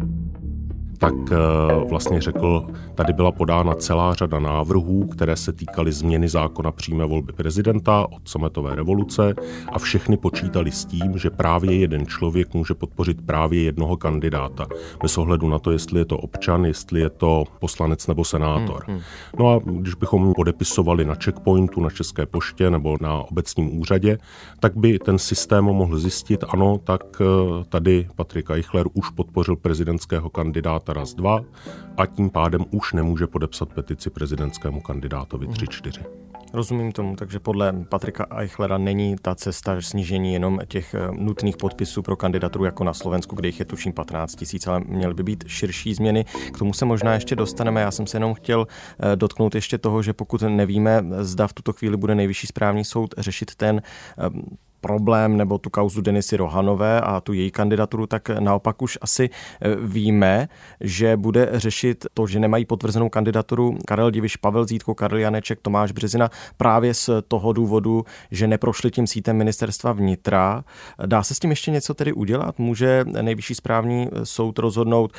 tak 0.98 1.14
eh, 1.32 1.36
vlastně 1.88 2.20
řekl, 2.20 2.66
tady 2.94 3.12
byla 3.12 3.32
podána 3.32 3.74
celá 3.74 4.14
řada 4.14 4.38
návrhů, 4.38 5.06
které 5.06 5.36
se 5.36 5.52
týkaly 5.52 5.92
změny 5.92 6.28
zákona 6.28 6.72
přímé 6.72 7.04
volby 7.04 7.32
prezidenta 7.32 8.06
od 8.10 8.28
sametové 8.28 8.74
revoluce 8.74 9.34
a 9.72 9.78
všechny 9.78 10.16
počítali 10.16 10.72
s 10.72 10.84
tím, 10.84 11.18
že 11.18 11.30
právě 11.30 11.76
jeden 11.76 12.06
člověk 12.06 12.54
může 12.54 12.74
podpořit 12.74 13.26
právě 13.26 13.62
jednoho 13.62 13.96
kandidáta. 13.96 14.66
Bez 15.02 15.18
ohledu 15.18 15.48
na 15.48 15.58
to, 15.58 15.70
jestli 15.70 15.98
je 15.98 16.04
to 16.04 16.18
občan, 16.18 16.64
jestli 16.64 17.00
je 17.00 17.10
to 17.10 17.44
poslanec 17.60 18.06
nebo 18.06 18.24
senátor. 18.24 18.84
Hmm, 18.86 18.96
hmm. 18.96 19.04
No 19.38 19.48
a 19.48 19.60
když 19.64 19.94
bychom 19.94 20.32
podepisovali 20.34 21.04
na 21.04 21.14
checkpointu, 21.14 21.80
na 21.80 21.90
České 21.90 22.26
poště 22.26 22.70
nebo 22.70 22.96
na 23.00 23.14
obecním 23.14 23.80
úřadě, 23.80 24.18
tak 24.60 24.76
by 24.76 24.98
ten 24.98 25.18
systém 25.18 25.64
mohl 25.64 25.98
zjistit, 25.98 26.44
ano, 26.48 26.78
tak 26.84 27.02
eh, 27.20 27.64
tady 27.68 28.08
Patrik 28.16 28.50
Eichler 28.50 28.86
už 28.94 29.10
podpořil 29.10 29.56
prezidentského 29.56 30.30
kandidáta 30.30 30.86
raz 30.93 31.14
dva 31.14 31.40
a 31.97 32.07
tím 32.07 32.31
pádem 32.31 32.64
už 32.71 32.93
nemůže 32.93 33.26
podepsat 33.26 33.69
petici 33.69 34.11
prezidentskému 34.11 34.81
kandidátovi 34.81 35.49
3-4. 35.49 36.02
Rozumím 36.52 36.93
tomu, 36.93 37.16
takže 37.16 37.40
podle 37.40 37.73
Patrika 37.88 38.26
Eichlera 38.38 38.78
není 38.78 39.16
ta 39.23 39.35
cesta 39.35 39.81
snížení 39.81 40.33
jenom 40.33 40.61
těch 40.69 40.95
eh, 40.95 41.09
nutných 41.12 41.57
podpisů 41.57 42.02
pro 42.02 42.16
kandidaturu 42.16 42.64
jako 42.64 42.85
na 42.85 42.95
Slovensku, 42.95 43.37
kde 43.37 43.49
jich 43.49 43.59
je 43.59 43.64
tuším 43.64 43.93
15 43.93 44.35
tisíc, 44.35 44.66
ale 44.66 44.81
měly 44.81 45.14
by 45.14 45.23
být 45.23 45.45
širší 45.47 45.95
změny. 45.95 46.25
K 46.52 46.59
tomu 46.59 46.73
se 46.73 46.85
možná 46.85 47.14
ještě 47.14 47.37
dostaneme. 47.37 47.81
Já 47.81 47.90
jsem 47.90 48.07
se 48.07 48.16
jenom 48.16 48.35
chtěl 48.35 48.66
eh, 48.99 49.16
dotknout 49.16 49.55
ještě 49.55 49.78
toho, 49.78 50.02
že 50.02 50.12
pokud 50.12 50.43
nevíme, 50.43 51.05
zda 51.21 51.47
v 51.47 51.52
tuto 51.52 51.73
chvíli 51.73 51.97
bude 51.97 52.14
nejvyšší 52.14 52.47
správní 52.47 52.85
soud 52.85 53.14
řešit 53.19 53.55
ten 53.55 53.83
eh, 54.19 54.57
problém 54.87 55.37
nebo 55.37 55.59
tu 55.59 55.71
kauzu 55.71 56.00
Denisy 56.00 56.37
Rohanové 56.37 57.00
a 57.00 57.21
tu 57.21 57.33
její 57.33 57.50
kandidaturu, 57.50 58.07
tak 58.07 58.28
naopak 58.28 58.83
už 58.83 58.99
asi 59.00 59.31
eh, 59.31 59.75
víme, 59.83 60.49
že 60.81 61.16
bude 61.16 61.49
řešit 61.52 62.07
to, 62.14 62.26
že 62.26 62.40
nemají 62.40 62.64
potvrzenou 62.64 63.09
kandidaturu 63.09 63.78
Karel 63.87 64.11
Diviš, 64.11 64.37
Pavel 64.37 64.66
Zítko, 64.66 64.95
Karel 64.95 65.19
Janeček, 65.19 65.61
Tomáš 65.62 65.93
Březina 65.93 66.31
právě 66.57 66.95
z 66.95 67.11
toho 67.28 67.52
důvodu, 67.52 68.05
že 68.31 68.47
neprošli 68.47 68.90
tím 68.90 69.07
sítem 69.07 69.37
ministerstva 69.37 69.93
vnitra. 69.93 70.64
Dá 71.07 71.23
se 71.23 71.35
s 71.35 71.38
tím 71.38 71.50
ještě 71.50 71.71
něco 71.71 71.95
tedy 71.95 72.12
udělat? 72.12 72.59
Může 72.59 73.05
nejvyšší 73.23 73.55
správní 73.55 74.09
soud 74.25 74.59
rozhodnout, 74.59 75.12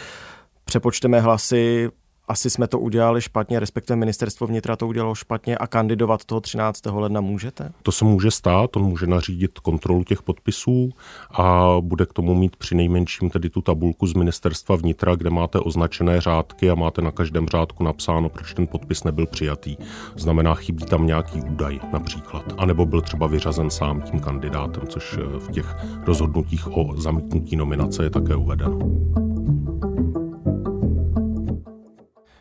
přepočteme 0.66 1.20
hlasy, 1.20 1.90
asi 2.27 2.50
jsme 2.50 2.67
to 2.67 2.79
udělali 2.79 3.22
špatně, 3.22 3.60
respektive 3.60 3.98
ministerstvo 3.98 4.48
vnitra 4.48 4.75
to 4.75 4.88
udělalo 4.88 5.15
špatně 5.15 5.57
a 5.57 5.67
kandidovat 5.67 6.25
toho 6.25 6.41
13. 6.41 6.86
ledna 6.86 7.22
můžete? 7.22 7.72
To 7.84 7.91
se 7.91 8.05
může 8.05 8.31
stát, 8.31 8.75
on 8.75 8.84
může 8.84 9.07
nařídit 9.07 9.60
kontrolu 9.60 10.03
těch 10.03 10.22
podpisů 10.22 10.89
a 11.31 11.75
bude 11.81 12.05
k 12.05 12.13
tomu 12.13 12.36
mít 12.36 12.55
při 12.55 12.75
nejmenším 12.75 13.29
tedy 13.29 13.50
tu 13.50 13.62
tabulku 13.62 14.07
z 14.07 14.13
ministerstva 14.13 14.75
vnitra, 14.75 15.15
kde 15.15 15.29
máte 15.29 15.60
označené 15.60 16.22
řádky 16.22 16.69
a 16.69 16.75
máte 16.75 17.01
na 17.01 17.12
každém 17.12 17.48
řádku 17.48 17.84
napsáno, 17.84 18.29
proč 18.29 18.53
ten 18.53 18.67
podpis 18.67 19.03
nebyl 19.03 19.25
přijatý. 19.27 19.77
Znamená, 20.15 20.55
chybí 20.55 20.86
tam 20.86 21.07
nějaký 21.07 21.41
údaj 21.41 21.79
například. 21.93 22.53
A 22.57 22.65
nebo 22.65 22.86
byl 22.86 23.01
třeba 23.01 23.27
vyřazen 23.27 23.69
sám 23.69 24.01
tím 24.01 24.19
kandidátem, 24.19 24.88
což 24.88 25.17
v 25.17 25.51
těch 25.51 25.75
rozhodnutích 26.05 26.77
o 26.77 26.93
zamítnutí 26.98 27.55
nominace 27.55 28.03
je 28.03 28.10
také 28.10 28.36
uvedeno. 28.36 28.79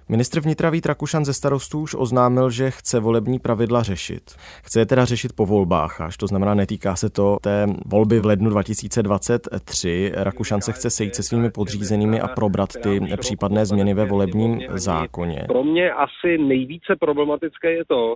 Ministr 0.08 0.40
vnitra 0.40 0.70
Vít 0.70 0.86
Rakušan 0.86 1.24
ze 1.24 1.34
starostů 1.34 1.80
už 1.80 1.94
oznámil, 1.94 2.50
že 2.50 2.70
chce 2.70 3.00
volební 3.00 3.38
pravidla 3.38 3.82
řešit. 3.82 4.22
Chce 4.62 4.80
je 4.80 4.86
teda 4.86 5.04
řešit 5.04 5.32
po 5.32 5.46
volbách, 5.46 6.00
až 6.00 6.16
to 6.16 6.26
znamená, 6.26 6.54
netýká 6.54 6.96
se 6.96 7.10
to 7.10 7.36
té 7.42 7.66
volby 7.86 8.20
v 8.20 8.26
lednu 8.26 8.50
2023. 8.50 10.12
Rakušan 10.14 10.60
se 10.60 10.72
chce 10.72 10.90
sejít 10.90 11.14
se 11.14 11.22
svými 11.22 11.50
podřízenými 11.50 12.20
a 12.20 12.28
probrat 12.28 12.68
ty 12.82 13.00
případné 13.16 13.66
změny 13.66 13.94
ve 13.94 14.04
volebním 14.04 14.60
zákoně. 14.74 15.44
Pro 15.48 15.64
mě 15.64 15.92
asi 15.92 16.38
nejvíce 16.38 16.96
problematické 17.00 17.72
je 17.72 17.84
to, 17.84 18.14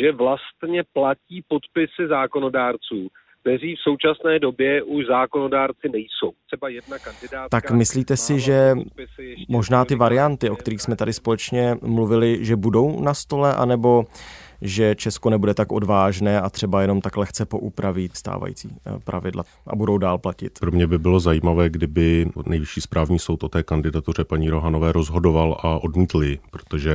že 0.00 0.12
vlastně 0.12 0.82
platí 0.92 1.42
podpisy 1.48 2.08
zákonodárců, 2.08 3.08
kteří 3.42 3.74
v 3.76 3.82
současné 3.82 4.38
době 4.38 4.82
už 4.82 5.06
zákonodárci 5.06 5.88
nejsou. 5.92 6.32
Třeba 6.46 6.68
jedna 6.68 6.98
kandidátka... 6.98 7.48
Tak 7.48 7.70
myslíte 7.70 8.16
si, 8.16 8.40
že 8.40 8.74
možná 9.48 9.84
ty 9.84 9.94
varianty, 9.94 10.50
o 10.50 10.56
kterých 10.56 10.82
jsme 10.82 10.96
tady 10.96 11.12
společně 11.12 11.76
mluvili, 11.82 12.44
že 12.44 12.56
budou 12.56 13.02
na 13.02 13.14
stole, 13.14 13.54
anebo 13.54 14.04
že 14.62 14.94
Česko 14.94 15.30
nebude 15.30 15.54
tak 15.54 15.72
odvážné 15.72 16.40
a 16.40 16.50
třeba 16.50 16.82
jenom 16.82 17.00
tak 17.00 17.16
lehce 17.16 17.46
poupraví 17.46 18.10
stávající 18.12 18.68
eh, 18.86 18.98
pravidla 19.04 19.44
a 19.66 19.76
budou 19.76 19.98
dál 19.98 20.18
platit. 20.18 20.58
Pro 20.60 20.70
mě 20.70 20.86
by 20.86 20.98
bylo 20.98 21.20
zajímavé, 21.20 21.70
kdyby 21.70 22.26
nejvyšší 22.46 22.80
správní 22.80 23.18
soud 23.18 23.42
o 23.42 23.48
té 23.48 23.62
kandidatuře 23.62 24.24
paní 24.24 24.50
Rohanové 24.50 24.92
rozhodoval 24.92 25.56
a 25.62 25.78
odmítli, 25.78 26.38
protože 26.50 26.92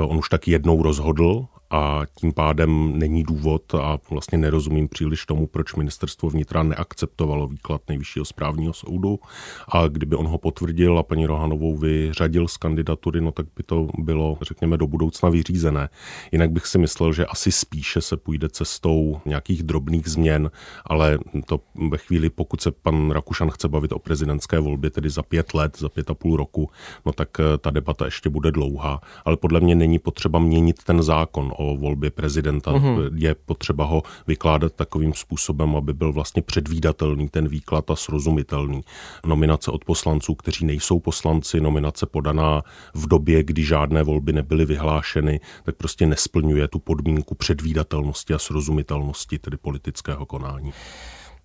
eh, 0.00 0.02
on 0.02 0.16
už 0.16 0.28
tak 0.28 0.48
jednou 0.48 0.82
rozhodl 0.82 1.46
a 1.72 2.02
tím 2.14 2.32
pádem 2.32 2.98
není 2.98 3.22
důvod 3.22 3.74
a 3.74 3.98
vlastně 4.10 4.38
nerozumím 4.38 4.88
příliš 4.88 5.26
tomu, 5.26 5.46
proč 5.46 5.74
ministerstvo 5.74 6.30
vnitra 6.30 6.62
neakceptovalo 6.62 7.48
výklad 7.48 7.82
nejvyššího 7.88 8.24
správního 8.24 8.72
soudu 8.72 9.18
a 9.68 9.88
kdyby 9.88 10.16
on 10.16 10.26
ho 10.26 10.38
potvrdil 10.38 10.98
a 10.98 11.02
paní 11.02 11.26
Rohanovou 11.26 11.76
vyřadil 11.76 12.48
z 12.48 12.56
kandidatury, 12.56 13.20
no 13.20 13.32
tak 13.32 13.46
by 13.56 13.62
to 13.62 13.88
bylo, 13.98 14.38
řekněme, 14.42 14.76
do 14.76 14.86
budoucna 14.86 15.28
vyřízené. 15.28 15.88
Jinak 16.32 16.50
bych 16.50 16.66
si 16.66 16.78
myslel, 16.78 17.12
že 17.12 17.26
asi 17.26 17.52
spíše 17.52 18.00
se 18.00 18.16
půjde 18.16 18.48
cestou 18.48 19.20
nějakých 19.24 19.62
drobných 19.62 20.08
změn, 20.08 20.50
ale 20.86 21.18
to 21.46 21.60
ve 21.90 21.98
chvíli, 21.98 22.30
pokud 22.30 22.60
se 22.60 22.70
pan 22.70 23.10
Rakušan 23.10 23.50
chce 23.50 23.68
bavit 23.68 23.92
o 23.92 23.98
prezidentské 23.98 24.60
volbě, 24.60 24.90
tedy 24.90 25.10
za 25.10 25.22
pět 25.22 25.54
let, 25.54 25.78
za 25.78 25.88
pět 25.88 26.10
a 26.10 26.14
půl 26.14 26.36
roku, 26.36 26.70
no 27.06 27.12
tak 27.12 27.28
eh, 27.40 27.58
ta 27.58 27.70
debata 27.70 28.04
ještě 28.04 28.28
bude 28.28 28.50
dlouhá. 28.50 29.00
Ale 29.24 29.36
podle 29.36 29.60
mě 29.60 29.74
není 29.74 29.98
potřeba 29.98 30.38
měnit 30.38 30.84
ten 30.84 31.02
zákon 31.02 31.52
o 31.62 31.76
volbě 31.76 32.10
prezidenta. 32.10 32.72
Mm-hmm. 32.72 33.10
Je 33.14 33.34
potřeba 33.34 33.84
ho 33.84 34.02
vykládat 34.26 34.72
takovým 34.72 35.14
způsobem, 35.14 35.76
aby 35.76 35.92
byl 35.92 36.12
vlastně 36.12 36.42
předvídatelný 36.42 37.28
ten 37.28 37.48
výklad 37.48 37.90
a 37.90 37.96
srozumitelný. 37.96 38.80
Nominace 39.26 39.70
od 39.70 39.84
poslanců, 39.84 40.34
kteří 40.34 40.64
nejsou 40.64 41.00
poslanci, 41.00 41.60
nominace 41.60 42.06
podaná 42.06 42.62
v 42.94 43.06
době, 43.08 43.44
kdy 43.44 43.64
žádné 43.64 44.02
volby 44.02 44.32
nebyly 44.32 44.64
vyhlášeny, 44.64 45.40
tak 45.62 45.76
prostě 45.76 46.06
nesplňuje 46.06 46.68
tu 46.68 46.78
podmínku 46.78 47.34
předvídatelnosti 47.34 48.34
a 48.34 48.38
srozumitelnosti, 48.38 49.38
tedy 49.38 49.56
politického 49.56 50.26
konání. 50.26 50.72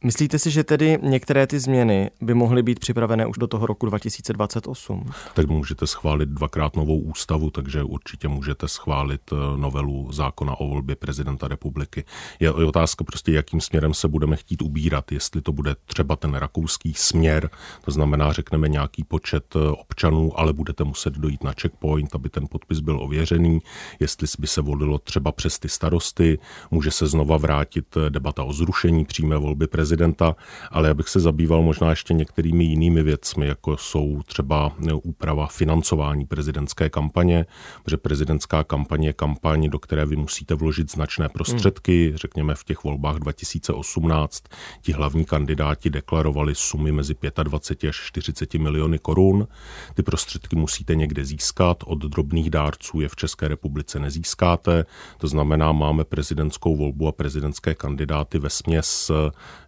Myslíte 0.04 0.40
si, 0.40 0.52
že 0.52 0.64
tedy 0.64 1.00
některé 1.02 1.48
ty 1.48 1.60
změny 1.60 2.10
by 2.22 2.34
mohly 2.34 2.64
být 2.64 2.80
připravené 2.80 3.26
už 3.26 3.38
do 3.38 3.48
toho 3.48 3.66
roku 3.66 3.86
2028? 3.86 5.10
Tak 5.34 5.48
můžete 5.48 5.88
schválit 5.88 6.30
dvakrát 6.30 6.76
novou 6.76 7.00
ústavu, 7.00 7.50
takže 7.50 7.84
určitě 7.84 8.28
můžete 8.28 8.68
schválit 8.68 9.22
eh, 9.32 9.36
novelu 9.58 10.12
zákona 10.12 10.60
o 10.60 10.68
volbě 10.68 10.96
prezidenta 10.96 11.48
republiky. 11.48 12.06
Je 12.40 12.52
otázka 12.52 13.04
prostě, 13.04 13.32
jakým 13.32 13.62
směrem 13.62 13.94
se 13.94 14.08
budeme 14.08 14.36
chtít 14.36 14.62
ubírat. 14.62 15.12
Jestli 15.12 15.42
to 15.42 15.52
bude 15.52 15.76
třeba 15.86 16.16
ten 16.16 16.34
rakouský 16.34 16.94
směr, 16.94 17.50
to 17.86 17.92
znamená, 17.92 18.34
řekneme 18.34 18.70
nějaký 18.70 19.04
počet 19.04 19.56
eh, 19.56 19.60
občanů, 19.60 20.40
ale 20.40 20.54
budete 20.54 20.84
muset 20.84 21.14
dojít 21.14 21.44
na 21.44 21.54
checkpoint, 21.62 22.16
aby 22.16 22.30
ten 22.30 22.48
podpis 22.50 22.80
byl 22.80 23.02
ověřený. 23.02 23.60
Jestli 24.00 24.28
by 24.40 24.48
se 24.48 24.62
volilo 24.62 24.98
třeba 24.98 25.32
přes 25.32 25.60
ty 25.60 25.70
starosty, 25.70 26.40
může 26.72 26.92
se 26.92 27.08
znova 27.08 27.38
vrátit 27.38 27.98
eh, 27.98 28.10
debata 28.10 28.44
o 28.44 28.54
zrušení 28.54 29.06
přímé 29.06 29.38
volby 29.38 29.68
prezidenta 29.68 29.87
prezidenta, 29.88 30.36
ale 30.72 30.88
já 30.88 30.94
bych 30.94 31.10
se 31.10 31.20
zabýval 31.20 31.62
možná 31.62 31.90
ještě 31.90 32.14
některými 32.14 32.64
jinými 32.64 33.04
věcmi, 33.04 33.48
jako 33.48 33.78
jsou 33.78 34.22
třeba 34.26 34.72
úprava 35.04 35.48
financování 35.48 36.26
prezidentské 36.26 36.90
kampaně, 36.90 37.46
protože 37.84 37.98
prezidentská 37.98 38.64
kampaně 38.64 39.10
je 39.10 39.14
kampaň, 39.14 39.70
do 39.70 39.80
které 39.80 40.06
vy 40.06 40.16
musíte 40.16 40.56
vložit 40.56 40.92
značné 40.92 41.30
prostředky. 41.30 42.08
Hmm. 42.08 42.18
Řekněme 42.18 42.56
v 42.56 42.64
těch 42.64 42.84
volbách 42.84 43.16
2018 43.16 44.44
ti 44.82 44.92
hlavní 44.92 45.26
kandidáti 45.26 45.90
deklarovali 45.90 46.56
sumy 46.56 46.92
mezi 46.92 47.16
25 47.44 47.90
až 47.90 47.96
40 47.96 48.54
miliony 48.54 49.00
korun. 49.00 49.48
Ty 49.94 50.04
prostředky 50.04 50.56
musíte 50.56 50.96
někde 50.96 51.26
získat, 51.26 51.84
od 51.86 52.00
drobných 52.00 52.50
dárců 52.50 53.02
je 53.02 53.10
v 53.10 53.16
České 53.16 53.48
republice 53.48 54.00
nezískáte. 54.00 54.86
To 55.18 55.28
znamená, 55.28 55.72
máme 55.72 56.04
prezidentskou 56.04 56.76
volbu 56.76 57.08
a 57.08 57.12
prezidentské 57.12 57.76
kandidáty 57.76 58.40
ve 58.40 58.50
směs 58.50 59.12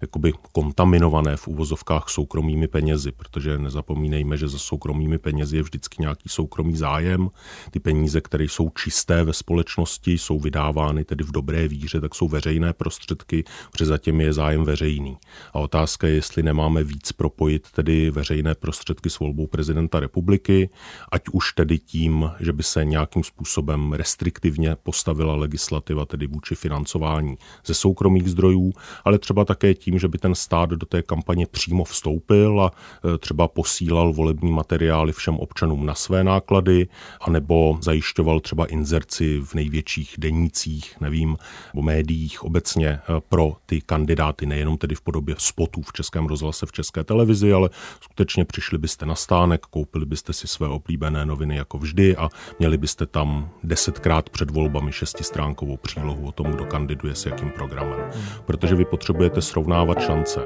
jakoby 0.10 0.34
kontaminované 0.52 1.38
v 1.38 1.48
úvozovkách 1.48 2.10
soukromými 2.10 2.68
penězi, 2.68 3.12
protože 3.12 3.58
nezapomínejme, 3.58 4.38
že 4.38 4.48
za 4.48 4.58
soukromými 4.58 5.18
penězi 5.18 5.58
je 5.58 5.64
vždycky 5.64 5.96
nějaký 6.00 6.30
soukromý 6.30 6.78
zájem. 6.78 7.30
Ty 7.72 7.80
peníze, 7.80 8.22
které 8.22 8.44
jsou 8.44 8.70
čisté 8.70 9.24
ve 9.24 9.34
společnosti, 9.34 10.18
jsou 10.18 10.40
vydávány 10.40 11.06
tedy 11.06 11.24
v 11.24 11.32
dobré 11.32 11.68
víře, 11.68 12.02
tak 12.02 12.16
jsou 12.16 12.28
veřejné 12.28 12.74
prostředky, 12.74 13.44
protože 13.72 13.86
zatím 13.86 14.22
je 14.22 14.34
zájem 14.34 14.64
veřejný. 14.64 15.18
A 15.54 15.60
otázka 15.60 16.08
je, 16.08 16.14
jestli 16.14 16.44
nemáme 16.44 16.84
víc 16.84 17.12
propojit 17.12 17.72
tedy 17.72 18.12
veřejné 18.12 18.56
prostředky 18.56 19.10
s 19.10 19.20
volbou 19.20 19.48
prezidenta 19.48 20.00
republiky, 20.00 20.70
ať 21.12 21.24
už 21.32 21.54
tedy 21.54 21.78
tím, 21.78 22.32
že 22.40 22.54
by 22.54 22.64
se 22.64 22.86
nějakým 22.86 23.24
způsobem 23.24 23.94
restriktivně 23.94 24.76
postavila 24.76 25.36
legislativa, 25.36 26.06
tedy 26.06 26.28
vůči 26.28 26.56
financování 26.56 27.38
ze 27.66 27.74
soukromých 27.74 28.30
zdrojů, 28.30 28.74
ale 29.06 29.20
třeba 29.20 29.46
také 29.46 29.74
tím, 29.74 29.99
že 30.00 30.08
by 30.08 30.18
ten 30.18 30.36
stát 30.36 30.70
do 30.70 30.86
té 30.86 31.02
kampaně 31.02 31.48
přímo 31.48 31.84
vstoupil 31.84 32.62
a 32.62 32.72
e, 33.16 33.18
třeba 33.18 33.48
posílal 33.48 34.14
volební 34.14 34.52
materiály 34.52 35.14
všem 35.14 35.36
občanům 35.36 35.86
na 35.86 35.96
své 35.96 36.24
náklady, 36.24 36.88
anebo 37.22 37.78
zajišťoval 37.82 38.40
třeba 38.40 38.66
inzerci 38.66 39.42
v 39.42 39.54
největších 39.56 40.16
denících, 40.18 40.96
nevím, 41.02 41.38
nebo 41.74 41.82
médiích 41.82 42.44
obecně 42.44 42.88
e, 42.88 43.02
pro 43.30 43.54
ty 43.66 43.82
kandidáty, 43.82 44.46
nejenom 44.46 44.78
tedy 44.78 44.96
v 44.96 45.02
podobě 45.02 45.36
spotů 45.38 45.82
v 45.82 45.94
Českém 45.94 46.26
rozhlase, 46.26 46.66
v 46.66 46.72
České 46.72 47.04
televizi, 47.04 47.54
ale 47.54 47.70
skutečně 48.02 48.46
přišli 48.46 48.78
byste 48.78 49.06
na 49.06 49.16
stánek, 49.16 49.66
koupili 49.66 50.06
byste 50.06 50.34
si 50.34 50.48
své 50.48 50.68
oblíbené 50.68 51.26
noviny 51.26 51.56
jako 51.56 51.78
vždy 51.78 52.16
a 52.16 52.30
měli 52.60 52.78
byste 52.78 53.06
tam 53.06 53.50
desetkrát 53.64 54.30
před 54.30 54.52
volbami 54.52 54.92
šestistránkovou 54.92 55.78
přílohu 55.78 56.28
o 56.28 56.32
tom, 56.32 56.46
kdo 56.46 56.66
kandiduje 56.66 57.16
s 57.16 57.26
jakým 57.26 57.50
programem. 57.50 58.00
Protože 58.46 58.76
vy 58.76 58.86
potřebujete 58.86 59.42
srovnávat 59.42 59.89
Новачонца. 59.90 60.46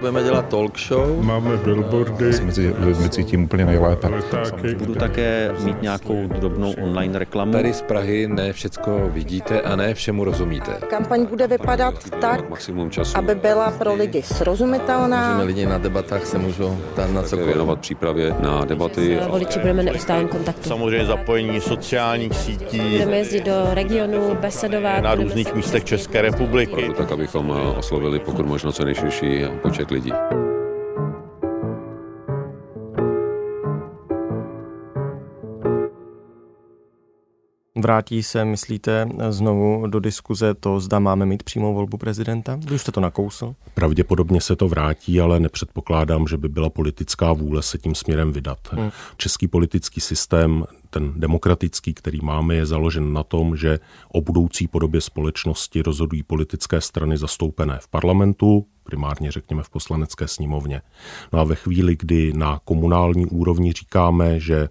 Budeme 0.00 0.22
dělat 0.22 0.48
talk 0.48 0.78
show. 0.78 1.22
Máme 1.24 1.56
billboardy. 1.56 2.32
Se 2.32 2.42
mezi 2.42 2.74
lidmi 2.78 3.08
cítím 3.10 3.44
úplně 3.44 3.64
nejlépe. 3.64 4.06
Letáky. 4.08 4.74
Budu 4.74 4.94
také 4.94 5.52
mít 5.64 5.82
nějakou 5.82 6.26
drobnou 6.26 6.72
online 6.82 7.18
reklamu. 7.18 7.52
Tady 7.52 7.72
z 7.72 7.82
Prahy 7.82 8.28
ne 8.28 8.52
všecko 8.52 9.00
vidíte 9.12 9.60
a 9.60 9.76
ne 9.76 9.94
všemu 9.94 10.24
rozumíte. 10.24 10.72
Kampaň 10.90 11.26
bude 11.26 11.46
vypadat 11.46 11.94
tak, 12.20 12.50
Maximum 12.50 12.90
času. 12.90 13.18
aby 13.18 13.34
byla 13.34 13.70
pro 13.70 13.94
lidi 13.94 14.22
srozumitelná. 14.22 15.28
Můžeme 15.28 15.44
lidi 15.44 15.66
na 15.66 15.78
debatách 15.78 16.26
se 16.26 16.38
můžou 16.38 16.78
ptát 16.92 17.10
na 17.10 17.22
cokoliv. 17.22 17.46
věnovat 17.46 17.80
přípravě 17.80 18.34
na 18.40 18.64
debaty. 18.64 19.18
S 19.22 19.26
voliči 19.26 19.58
budeme 19.58 19.82
neustálém 19.82 20.28
kontaktu. 20.28 20.68
Samozřejmě 20.68 21.06
zapojení 21.06 21.60
sociálních 21.60 22.34
sítí. 22.34 22.80
Budeme 22.90 23.16
jezdit 23.16 23.44
do 23.44 23.66
regionu, 23.72 24.34
besedovat. 24.40 25.02
Na 25.02 25.14
různých 25.14 25.54
místech 25.54 25.84
České 25.84 26.22
republiky. 26.22 26.90
Tak, 26.96 27.12
abychom 27.12 27.50
oslovili 27.78 28.18
pokud 28.18 28.46
možno 28.46 28.72
co 28.72 28.84
nejširší 28.84 29.44
počet 29.62 29.89
lidí. 29.90 30.12
Vrátí 37.80 38.22
se, 38.22 38.44
myslíte, 38.44 39.08
znovu 39.28 39.86
do 39.86 40.00
diskuze 40.00 40.54
to, 40.54 40.80
zda 40.80 40.98
máme 40.98 41.26
mít 41.26 41.42
přímou 41.42 41.74
volbu 41.74 41.96
prezidenta? 41.96 42.58
Vy 42.66 42.74
už 42.74 42.80
jste 42.80 42.92
to 42.92 43.00
nakousl. 43.00 43.54
Pravděpodobně 43.74 44.40
se 44.40 44.56
to 44.56 44.68
vrátí, 44.68 45.20
ale 45.20 45.40
nepředpokládám, 45.40 46.26
že 46.26 46.36
by 46.36 46.48
byla 46.48 46.70
politická 46.70 47.32
vůle 47.32 47.62
se 47.62 47.78
tím 47.78 47.94
směrem 47.94 48.32
vydat. 48.32 48.58
Hmm. 48.70 48.90
Český 49.16 49.48
politický 49.48 50.00
systém, 50.00 50.64
ten 50.90 51.12
demokratický, 51.16 51.94
který 51.94 52.18
máme, 52.22 52.54
je 52.54 52.66
založen 52.66 53.12
na 53.12 53.22
tom, 53.22 53.56
že 53.56 53.78
o 54.12 54.20
budoucí 54.20 54.68
podobě 54.68 55.00
společnosti 55.00 55.82
rozhodují 55.82 56.22
politické 56.22 56.80
strany 56.80 57.16
zastoupené 57.16 57.78
v 57.82 57.88
parlamentu, 57.88 58.66
primárně 58.84 59.32
řekněme 59.32 59.62
v 59.62 59.70
poslanecké 59.70 60.28
sněmovně. 60.28 60.82
No 61.32 61.38
a 61.38 61.44
ve 61.44 61.54
chvíli, 61.54 61.96
kdy 61.98 62.32
na 62.32 62.60
komunální 62.64 63.26
úrovni 63.26 63.72
říkáme, 63.72 64.40
že 64.40 64.68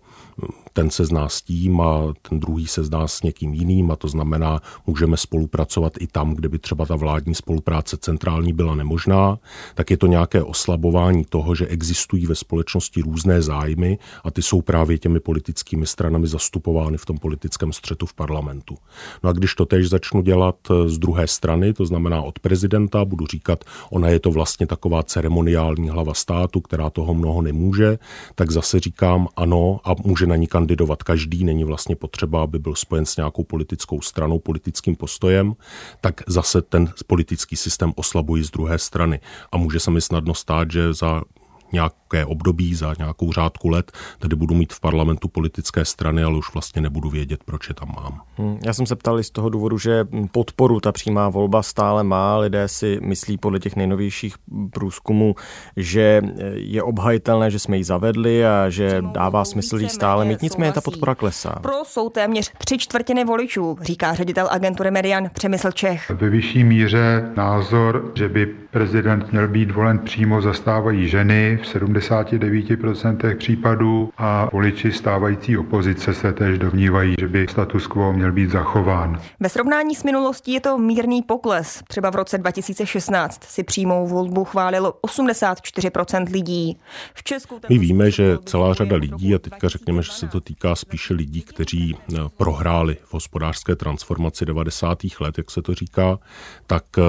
ten 0.73 0.89
se 0.89 1.05
zná 1.05 1.29
s 1.29 1.41
tím 1.41 1.81
a 1.81 2.13
ten 2.29 2.39
druhý 2.39 2.67
se 2.67 2.83
zná 2.83 3.07
s 3.07 3.23
někým 3.23 3.53
jiným 3.53 3.91
a 3.91 3.95
to 3.95 4.07
znamená, 4.07 4.61
můžeme 4.87 5.17
spolupracovat 5.17 5.93
i 5.99 6.07
tam, 6.07 6.33
kde 6.33 6.49
by 6.49 6.59
třeba 6.59 6.85
ta 6.85 6.95
vládní 6.95 7.35
spolupráce 7.35 7.97
centrální 7.97 8.53
byla 8.53 8.75
nemožná, 8.75 9.39
tak 9.75 9.91
je 9.91 9.97
to 9.97 10.07
nějaké 10.07 10.43
oslabování 10.43 11.25
toho, 11.25 11.55
že 11.55 11.67
existují 11.67 12.25
ve 12.25 12.35
společnosti 12.35 13.01
různé 13.01 13.41
zájmy 13.41 13.97
a 14.23 14.31
ty 14.31 14.41
jsou 14.41 14.61
právě 14.61 14.97
těmi 14.97 15.19
politickými 15.19 15.87
stranami 15.87 16.27
zastupovány 16.27 16.97
v 16.97 17.05
tom 17.05 17.17
politickém 17.17 17.73
střetu 17.73 18.05
v 18.05 18.13
parlamentu. 18.13 18.77
No 19.23 19.29
a 19.29 19.33
když 19.33 19.55
to 19.55 19.65
tež 19.65 19.89
začnu 19.89 20.21
dělat 20.21 20.55
z 20.85 20.97
druhé 20.97 21.27
strany, 21.27 21.73
to 21.73 21.85
znamená 21.85 22.21
od 22.21 22.39
prezidenta, 22.39 23.05
budu 23.05 23.27
říkat, 23.27 23.63
ona 23.99 24.09
je 24.09 24.19
to 24.19 24.31
vlastně 24.31 24.67
taková 24.67 25.03
ceremoniální 25.03 25.89
hlava 25.89 26.13
státu, 26.13 26.61
která 26.61 26.89
toho 26.89 27.13
mnoho 27.13 27.41
nemůže, 27.41 27.99
tak 28.35 28.51
zase 28.51 28.79
říkám 28.79 29.27
ano 29.35 29.79
a 29.83 29.95
může 30.05 30.27
na 30.27 30.35
ní 30.35 30.47
kandidovat 30.47 31.03
každý, 31.03 31.43
není 31.43 31.63
vlastně 31.63 31.95
potřeba, 31.95 32.43
aby 32.43 32.59
byl 32.59 32.75
spojen 32.75 33.05
s 33.05 33.17
nějakou 33.17 33.43
politickou 33.43 34.01
stranou, 34.01 34.39
politickým 34.39 34.95
postojem, 34.95 35.53
tak 36.01 36.21
zase 36.27 36.61
ten 36.61 36.87
politický 37.07 37.55
systém 37.55 37.93
oslabují 37.95 38.43
z 38.43 38.51
druhé 38.51 38.79
strany. 38.79 39.19
A 39.51 39.57
může 39.57 39.79
se 39.79 39.91
mi 39.91 40.01
snadno 40.01 40.33
stát, 40.33 40.71
že 40.71 40.93
za 40.93 41.21
nějaké 41.71 42.25
období, 42.25 42.75
za 42.75 42.93
nějakou 42.97 43.31
řádku 43.31 43.69
let, 43.69 43.91
tedy 44.19 44.35
budu 44.35 44.55
mít 44.55 44.73
v 44.73 44.79
parlamentu 44.79 45.27
politické 45.27 45.85
strany, 45.85 46.23
ale 46.23 46.37
už 46.37 46.53
vlastně 46.53 46.81
nebudu 46.81 47.09
vědět, 47.09 47.43
proč 47.45 47.69
je 47.69 47.75
tam 47.75 47.93
mám. 47.95 48.21
Hmm, 48.37 48.59
já 48.65 48.73
jsem 48.73 48.85
se 48.85 48.95
ptal 48.95 49.23
z 49.23 49.31
toho 49.31 49.49
důvodu, 49.49 49.77
že 49.77 50.05
podporu 50.31 50.79
ta 50.79 50.91
přímá 50.91 51.29
volba 51.29 51.63
stále 51.63 52.03
má. 52.03 52.37
Lidé 52.37 52.67
si 52.67 52.99
myslí 53.01 53.37
podle 53.37 53.59
těch 53.59 53.75
nejnovějších 53.75 54.35
průzkumů, 54.73 55.35
že 55.77 56.21
je 56.53 56.83
obhajitelné, 56.83 57.51
že 57.51 57.59
jsme 57.59 57.77
ji 57.77 57.83
zavedli 57.83 58.45
a 58.45 58.69
že 58.69 59.01
dává 59.01 59.45
smysl 59.45 59.77
ji 59.77 59.89
stále 59.89 60.25
mít. 60.25 60.41
Nicméně 60.41 60.71
ta 60.71 60.81
podpora 60.81 61.15
klesá. 61.15 61.49
Pro 61.61 61.73
jsou 61.83 62.09
téměř 62.09 62.51
tři 62.57 62.77
čtvrtiny 62.77 63.25
voličů, 63.25 63.77
říká 63.81 64.13
ředitel 64.13 64.47
agentury 64.51 64.91
Median 64.91 65.29
Přemysl 65.33 65.71
Čech. 65.71 66.09
Ve 66.09 66.29
vyšší 66.29 66.63
míře 66.63 67.31
názor, 67.35 68.11
že 68.15 68.29
by 68.29 68.45
prezident 68.71 69.31
měl 69.31 69.47
být 69.47 69.71
volen 69.71 69.99
přímo, 69.99 70.41
zastávají 70.41 71.07
ženy, 71.07 71.58
v 71.59 71.75
79% 71.75 73.37
případů 73.37 74.09
a 74.17 74.49
voliči 74.53 74.91
stávající 74.91 75.57
opozice 75.57 76.13
se 76.13 76.33
též 76.33 76.59
domnívají, 76.59 77.15
že 77.19 77.27
by 77.27 77.47
status 77.49 77.87
quo 77.87 78.13
měl 78.13 78.31
být 78.31 78.49
zachován. 78.49 79.21
Ve 79.39 79.49
srovnání 79.49 79.95
s 79.95 80.03
minulostí 80.03 80.53
je 80.53 80.61
to 80.61 80.77
mírný 80.77 81.21
pokles. 81.21 81.83
Třeba 81.87 82.09
v 82.09 82.15
roce 82.15 82.37
2016 82.37 83.43
si 83.43 83.63
přímou 83.63 84.07
volbu 84.07 84.43
chválilo 84.43 84.93
84% 85.07 86.31
lidí. 86.31 86.77
V 87.13 87.23
Česku 87.23 87.59
My 87.69 87.77
víme, 87.77 88.11
že 88.11 88.37
celá 88.45 88.73
řada 88.73 88.95
lidí, 88.95 89.35
a 89.35 89.39
teďka 89.39 89.69
řekněme, 89.69 90.03
že 90.03 90.11
se 90.11 90.27
to 90.27 90.41
týká 90.41 90.75
spíše 90.75 91.13
lidí, 91.13 91.41
kteří 91.41 91.97
eh, 91.97 92.17
prohráli 92.37 92.97
v 93.03 93.13
hospodářské 93.13 93.75
transformaci 93.75 94.45
90. 94.45 94.97
let, 95.19 95.37
jak 95.37 95.51
se 95.51 95.61
to 95.61 95.73
říká, 95.73 96.19
tak 96.67 96.83
eh, 96.97 97.01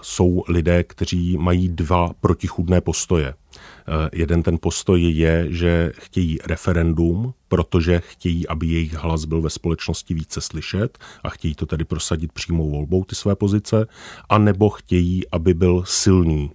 jsou 0.00 0.44
lidé, 0.48 0.84
kteří 0.84 1.38
mají 1.38 1.68
dva 1.68 2.10
protichudné 2.20 2.80
postoje. 2.80 3.34
Eh, 3.88 4.10
jeden 4.12 4.42
ten 4.42 4.58
postoj 4.60 5.02
je, 5.02 5.46
že 5.50 5.92
chtějí 5.98 6.38
referendum, 6.46 7.34
protože 7.48 8.00
chtějí, 8.06 8.48
aby 8.48 8.66
jejich 8.66 8.94
hlas 8.94 9.24
byl 9.24 9.42
ve 9.42 9.50
společnosti 9.50 10.14
více 10.14 10.40
slyšet 10.40 10.98
a 11.24 11.28
chtějí 11.28 11.54
to 11.54 11.66
tedy 11.66 11.84
prosadit 11.84 12.32
přímou 12.32 12.70
volbou 12.70 13.04
ty 13.04 13.14
své 13.14 13.36
pozice, 13.36 13.86
a 14.28 14.38
nebo 14.38 14.70
chtějí, 14.70 15.22
aby 15.32 15.54
byl 15.54 15.82
silný 15.86 16.50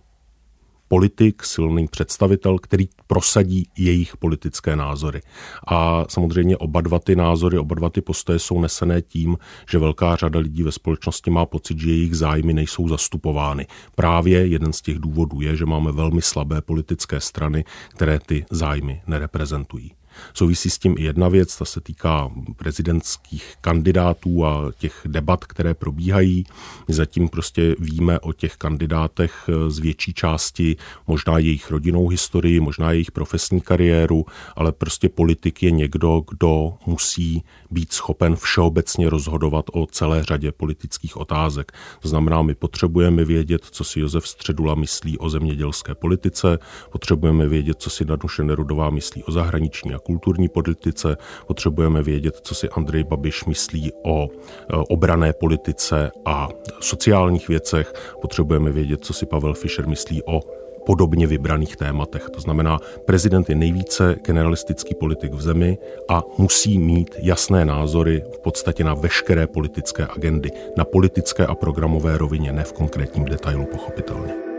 politik, 0.87 1.43
silný 1.43 1.87
představitel, 1.87 2.59
který 2.59 2.89
prosadí 3.07 3.69
jejich 3.77 4.17
politické 4.17 4.75
názory. 4.75 5.21
A 5.67 6.05
samozřejmě 6.09 6.57
oba 6.57 6.81
dva 6.81 6.99
ty 6.99 7.15
názory, 7.15 7.57
oba 7.57 7.75
dva 7.75 7.89
ty 7.89 8.01
postoje 8.01 8.39
jsou 8.39 8.61
nesené 8.61 9.01
tím, 9.01 9.37
že 9.69 9.79
velká 9.79 10.15
řada 10.15 10.39
lidí 10.39 10.63
ve 10.63 10.71
společnosti 10.71 11.31
má 11.31 11.45
pocit, 11.45 11.79
že 11.79 11.89
jejich 11.91 12.17
zájmy 12.17 12.53
nejsou 12.53 12.87
zastupovány. 12.87 13.67
Právě 13.95 14.47
jeden 14.47 14.73
z 14.73 14.81
těch 14.81 14.99
důvodů 14.99 15.41
je, 15.41 15.55
že 15.55 15.65
máme 15.65 15.91
velmi 15.91 16.21
slabé 16.21 16.61
politické 16.61 17.21
strany, 17.21 17.65
které 17.89 18.19
ty 18.19 18.45
zájmy 18.51 19.01
nereprezentují. 19.07 19.91
Souvisí 20.33 20.69
s 20.69 20.77
tím 20.77 20.95
i 20.97 21.03
jedna 21.03 21.29
věc, 21.29 21.57
ta 21.57 21.65
se 21.65 21.81
týká 21.81 22.31
prezidentských 22.55 23.55
kandidátů 23.61 24.45
a 24.45 24.71
těch 24.77 25.01
debat, 25.05 25.45
které 25.45 25.73
probíhají. 25.73 26.45
My 26.87 26.93
zatím 26.93 27.29
prostě 27.29 27.75
víme 27.79 28.19
o 28.19 28.33
těch 28.33 28.55
kandidátech 28.55 29.49
z 29.67 29.79
větší 29.79 30.13
části, 30.13 30.75
možná 31.07 31.37
jejich 31.37 31.71
rodinnou 31.71 32.07
historii, 32.07 32.59
možná 32.59 32.91
jejich 32.91 33.11
profesní 33.11 33.61
kariéru, 33.61 34.25
ale 34.55 34.71
prostě 34.71 35.09
politik 35.09 35.63
je 35.63 35.71
někdo, 35.71 36.21
kdo 36.29 36.73
musí 36.85 37.43
být 37.71 37.93
schopen 37.93 38.35
všeobecně 38.35 39.09
rozhodovat 39.09 39.65
o 39.73 39.85
celé 39.85 40.23
řadě 40.23 40.51
politických 40.51 41.17
otázek. 41.17 41.71
To 42.01 42.07
znamená, 42.07 42.41
my 42.41 42.55
potřebujeme 42.55 43.25
vědět, 43.25 43.65
co 43.71 43.83
si 43.83 43.99
Josef 43.99 44.27
Středula 44.27 44.75
myslí 44.75 45.17
o 45.17 45.29
zemědělské 45.29 45.95
politice, 45.95 46.59
potřebujeme 46.91 47.47
vědět, 47.47 47.77
co 47.79 47.89
si 47.89 48.05
Danuše 48.05 48.43
Nerudová 48.43 48.89
myslí 48.89 49.23
o 49.23 49.31
zahraniční 49.31 49.93
a 49.93 49.99
kulturní 50.05 50.49
politice, 50.49 51.17
potřebujeme 51.47 52.03
vědět, 52.03 52.39
co 52.41 52.55
si 52.55 52.69
Andrej 52.69 53.03
Babiš 53.03 53.45
myslí 53.45 53.91
o 54.03 54.27
e, 54.27 54.27
obrané 54.89 55.33
politice 55.33 56.11
a 56.25 56.49
sociálních 56.79 57.47
věcech, 57.47 57.93
potřebujeme 58.21 58.71
vědět, 58.71 59.05
co 59.05 59.13
si 59.13 59.25
Pavel 59.25 59.53
Fischer 59.53 59.87
myslí 59.87 60.23
o 60.23 60.41
podobně 60.85 61.27
vybraných 61.27 61.75
tématech. 61.75 62.29
To 62.29 62.41
znamená, 62.41 62.79
prezident 63.05 63.49
je 63.49 63.55
nejvíce 63.55 64.15
generalistický 64.25 64.95
politik 64.95 65.33
v 65.33 65.41
zemi 65.41 65.77
a 66.09 66.23
musí 66.37 66.79
mít 66.79 67.15
jasné 67.19 67.65
názory 67.65 68.23
v 68.35 68.39
podstatě 68.39 68.83
na 68.83 68.93
veškeré 68.93 69.47
politické 69.47 70.07
agendy, 70.15 70.51
na 70.77 70.85
politické 70.85 71.45
a 71.45 71.55
programové 71.55 72.17
rovině, 72.17 72.53
ne 72.53 72.63
v 72.63 72.73
konkrétním 72.73 73.25
detailu 73.25 73.65
pochopitelně. 73.65 74.54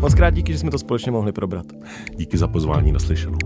Moc 0.00 0.14
krát 0.14 0.34
díky, 0.34 0.52
že 0.52 0.58
jsme 0.58 0.70
to 0.70 0.78
společně 0.78 1.12
mohli 1.12 1.32
probrat. 1.32 1.66
Díky 2.16 2.38
za 2.38 2.48
pozvání 2.48 2.92
naslyšenou. 2.92 3.38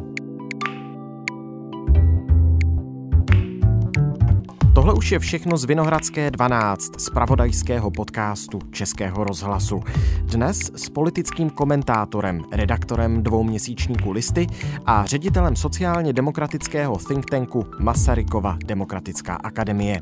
Tohle 4.75 4.95
už 4.95 5.13
je 5.13 5.19
všechno 5.19 5.57
z 5.57 5.65
Vinohradské 5.65 6.31
12, 6.31 7.01
z 7.01 7.11
pravodajského 7.11 7.91
podcastu 7.91 8.59
Českého 8.71 9.25
rozhlasu. 9.25 9.81
Dnes 10.23 10.59
s 10.77 10.89
politickým 10.89 11.51
komentátorem, 11.51 12.41
redaktorem 12.53 13.23
dvouměsíčníku 13.23 14.13
Listy 14.13 14.47
a 14.87 15.07
ředitelem 15.07 15.57
sociálně 15.57 16.13
demokratického 16.13 16.97
think 17.09 17.31
tanku 17.31 17.67
Masarykova 17.81 18.59
Demokratická 18.67 19.35
akademie. 19.35 20.01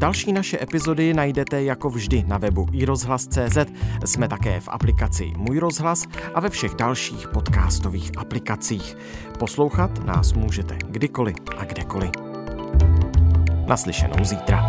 Další 0.00 0.32
naše 0.32 0.62
epizody 0.62 1.14
najdete 1.14 1.62
jako 1.62 1.90
vždy 1.90 2.24
na 2.26 2.38
webu 2.38 2.66
iRozhlas.cz. 2.72 3.58
Jsme 4.04 4.28
také 4.28 4.60
v 4.60 4.68
aplikaci 4.68 5.32
Můj 5.36 5.58
rozhlas 5.58 6.04
a 6.34 6.40
ve 6.40 6.50
všech 6.50 6.74
dalších 6.74 7.28
podcastových 7.28 8.10
aplikacích. 8.16 8.96
Poslouchat 9.38 10.04
nás 10.04 10.32
můžete 10.32 10.78
kdykoliv 10.86 11.36
a 11.58 11.64
kdekoliv. 11.64 12.10
Naslyšenou 13.66 14.24
zítra. 14.24 14.66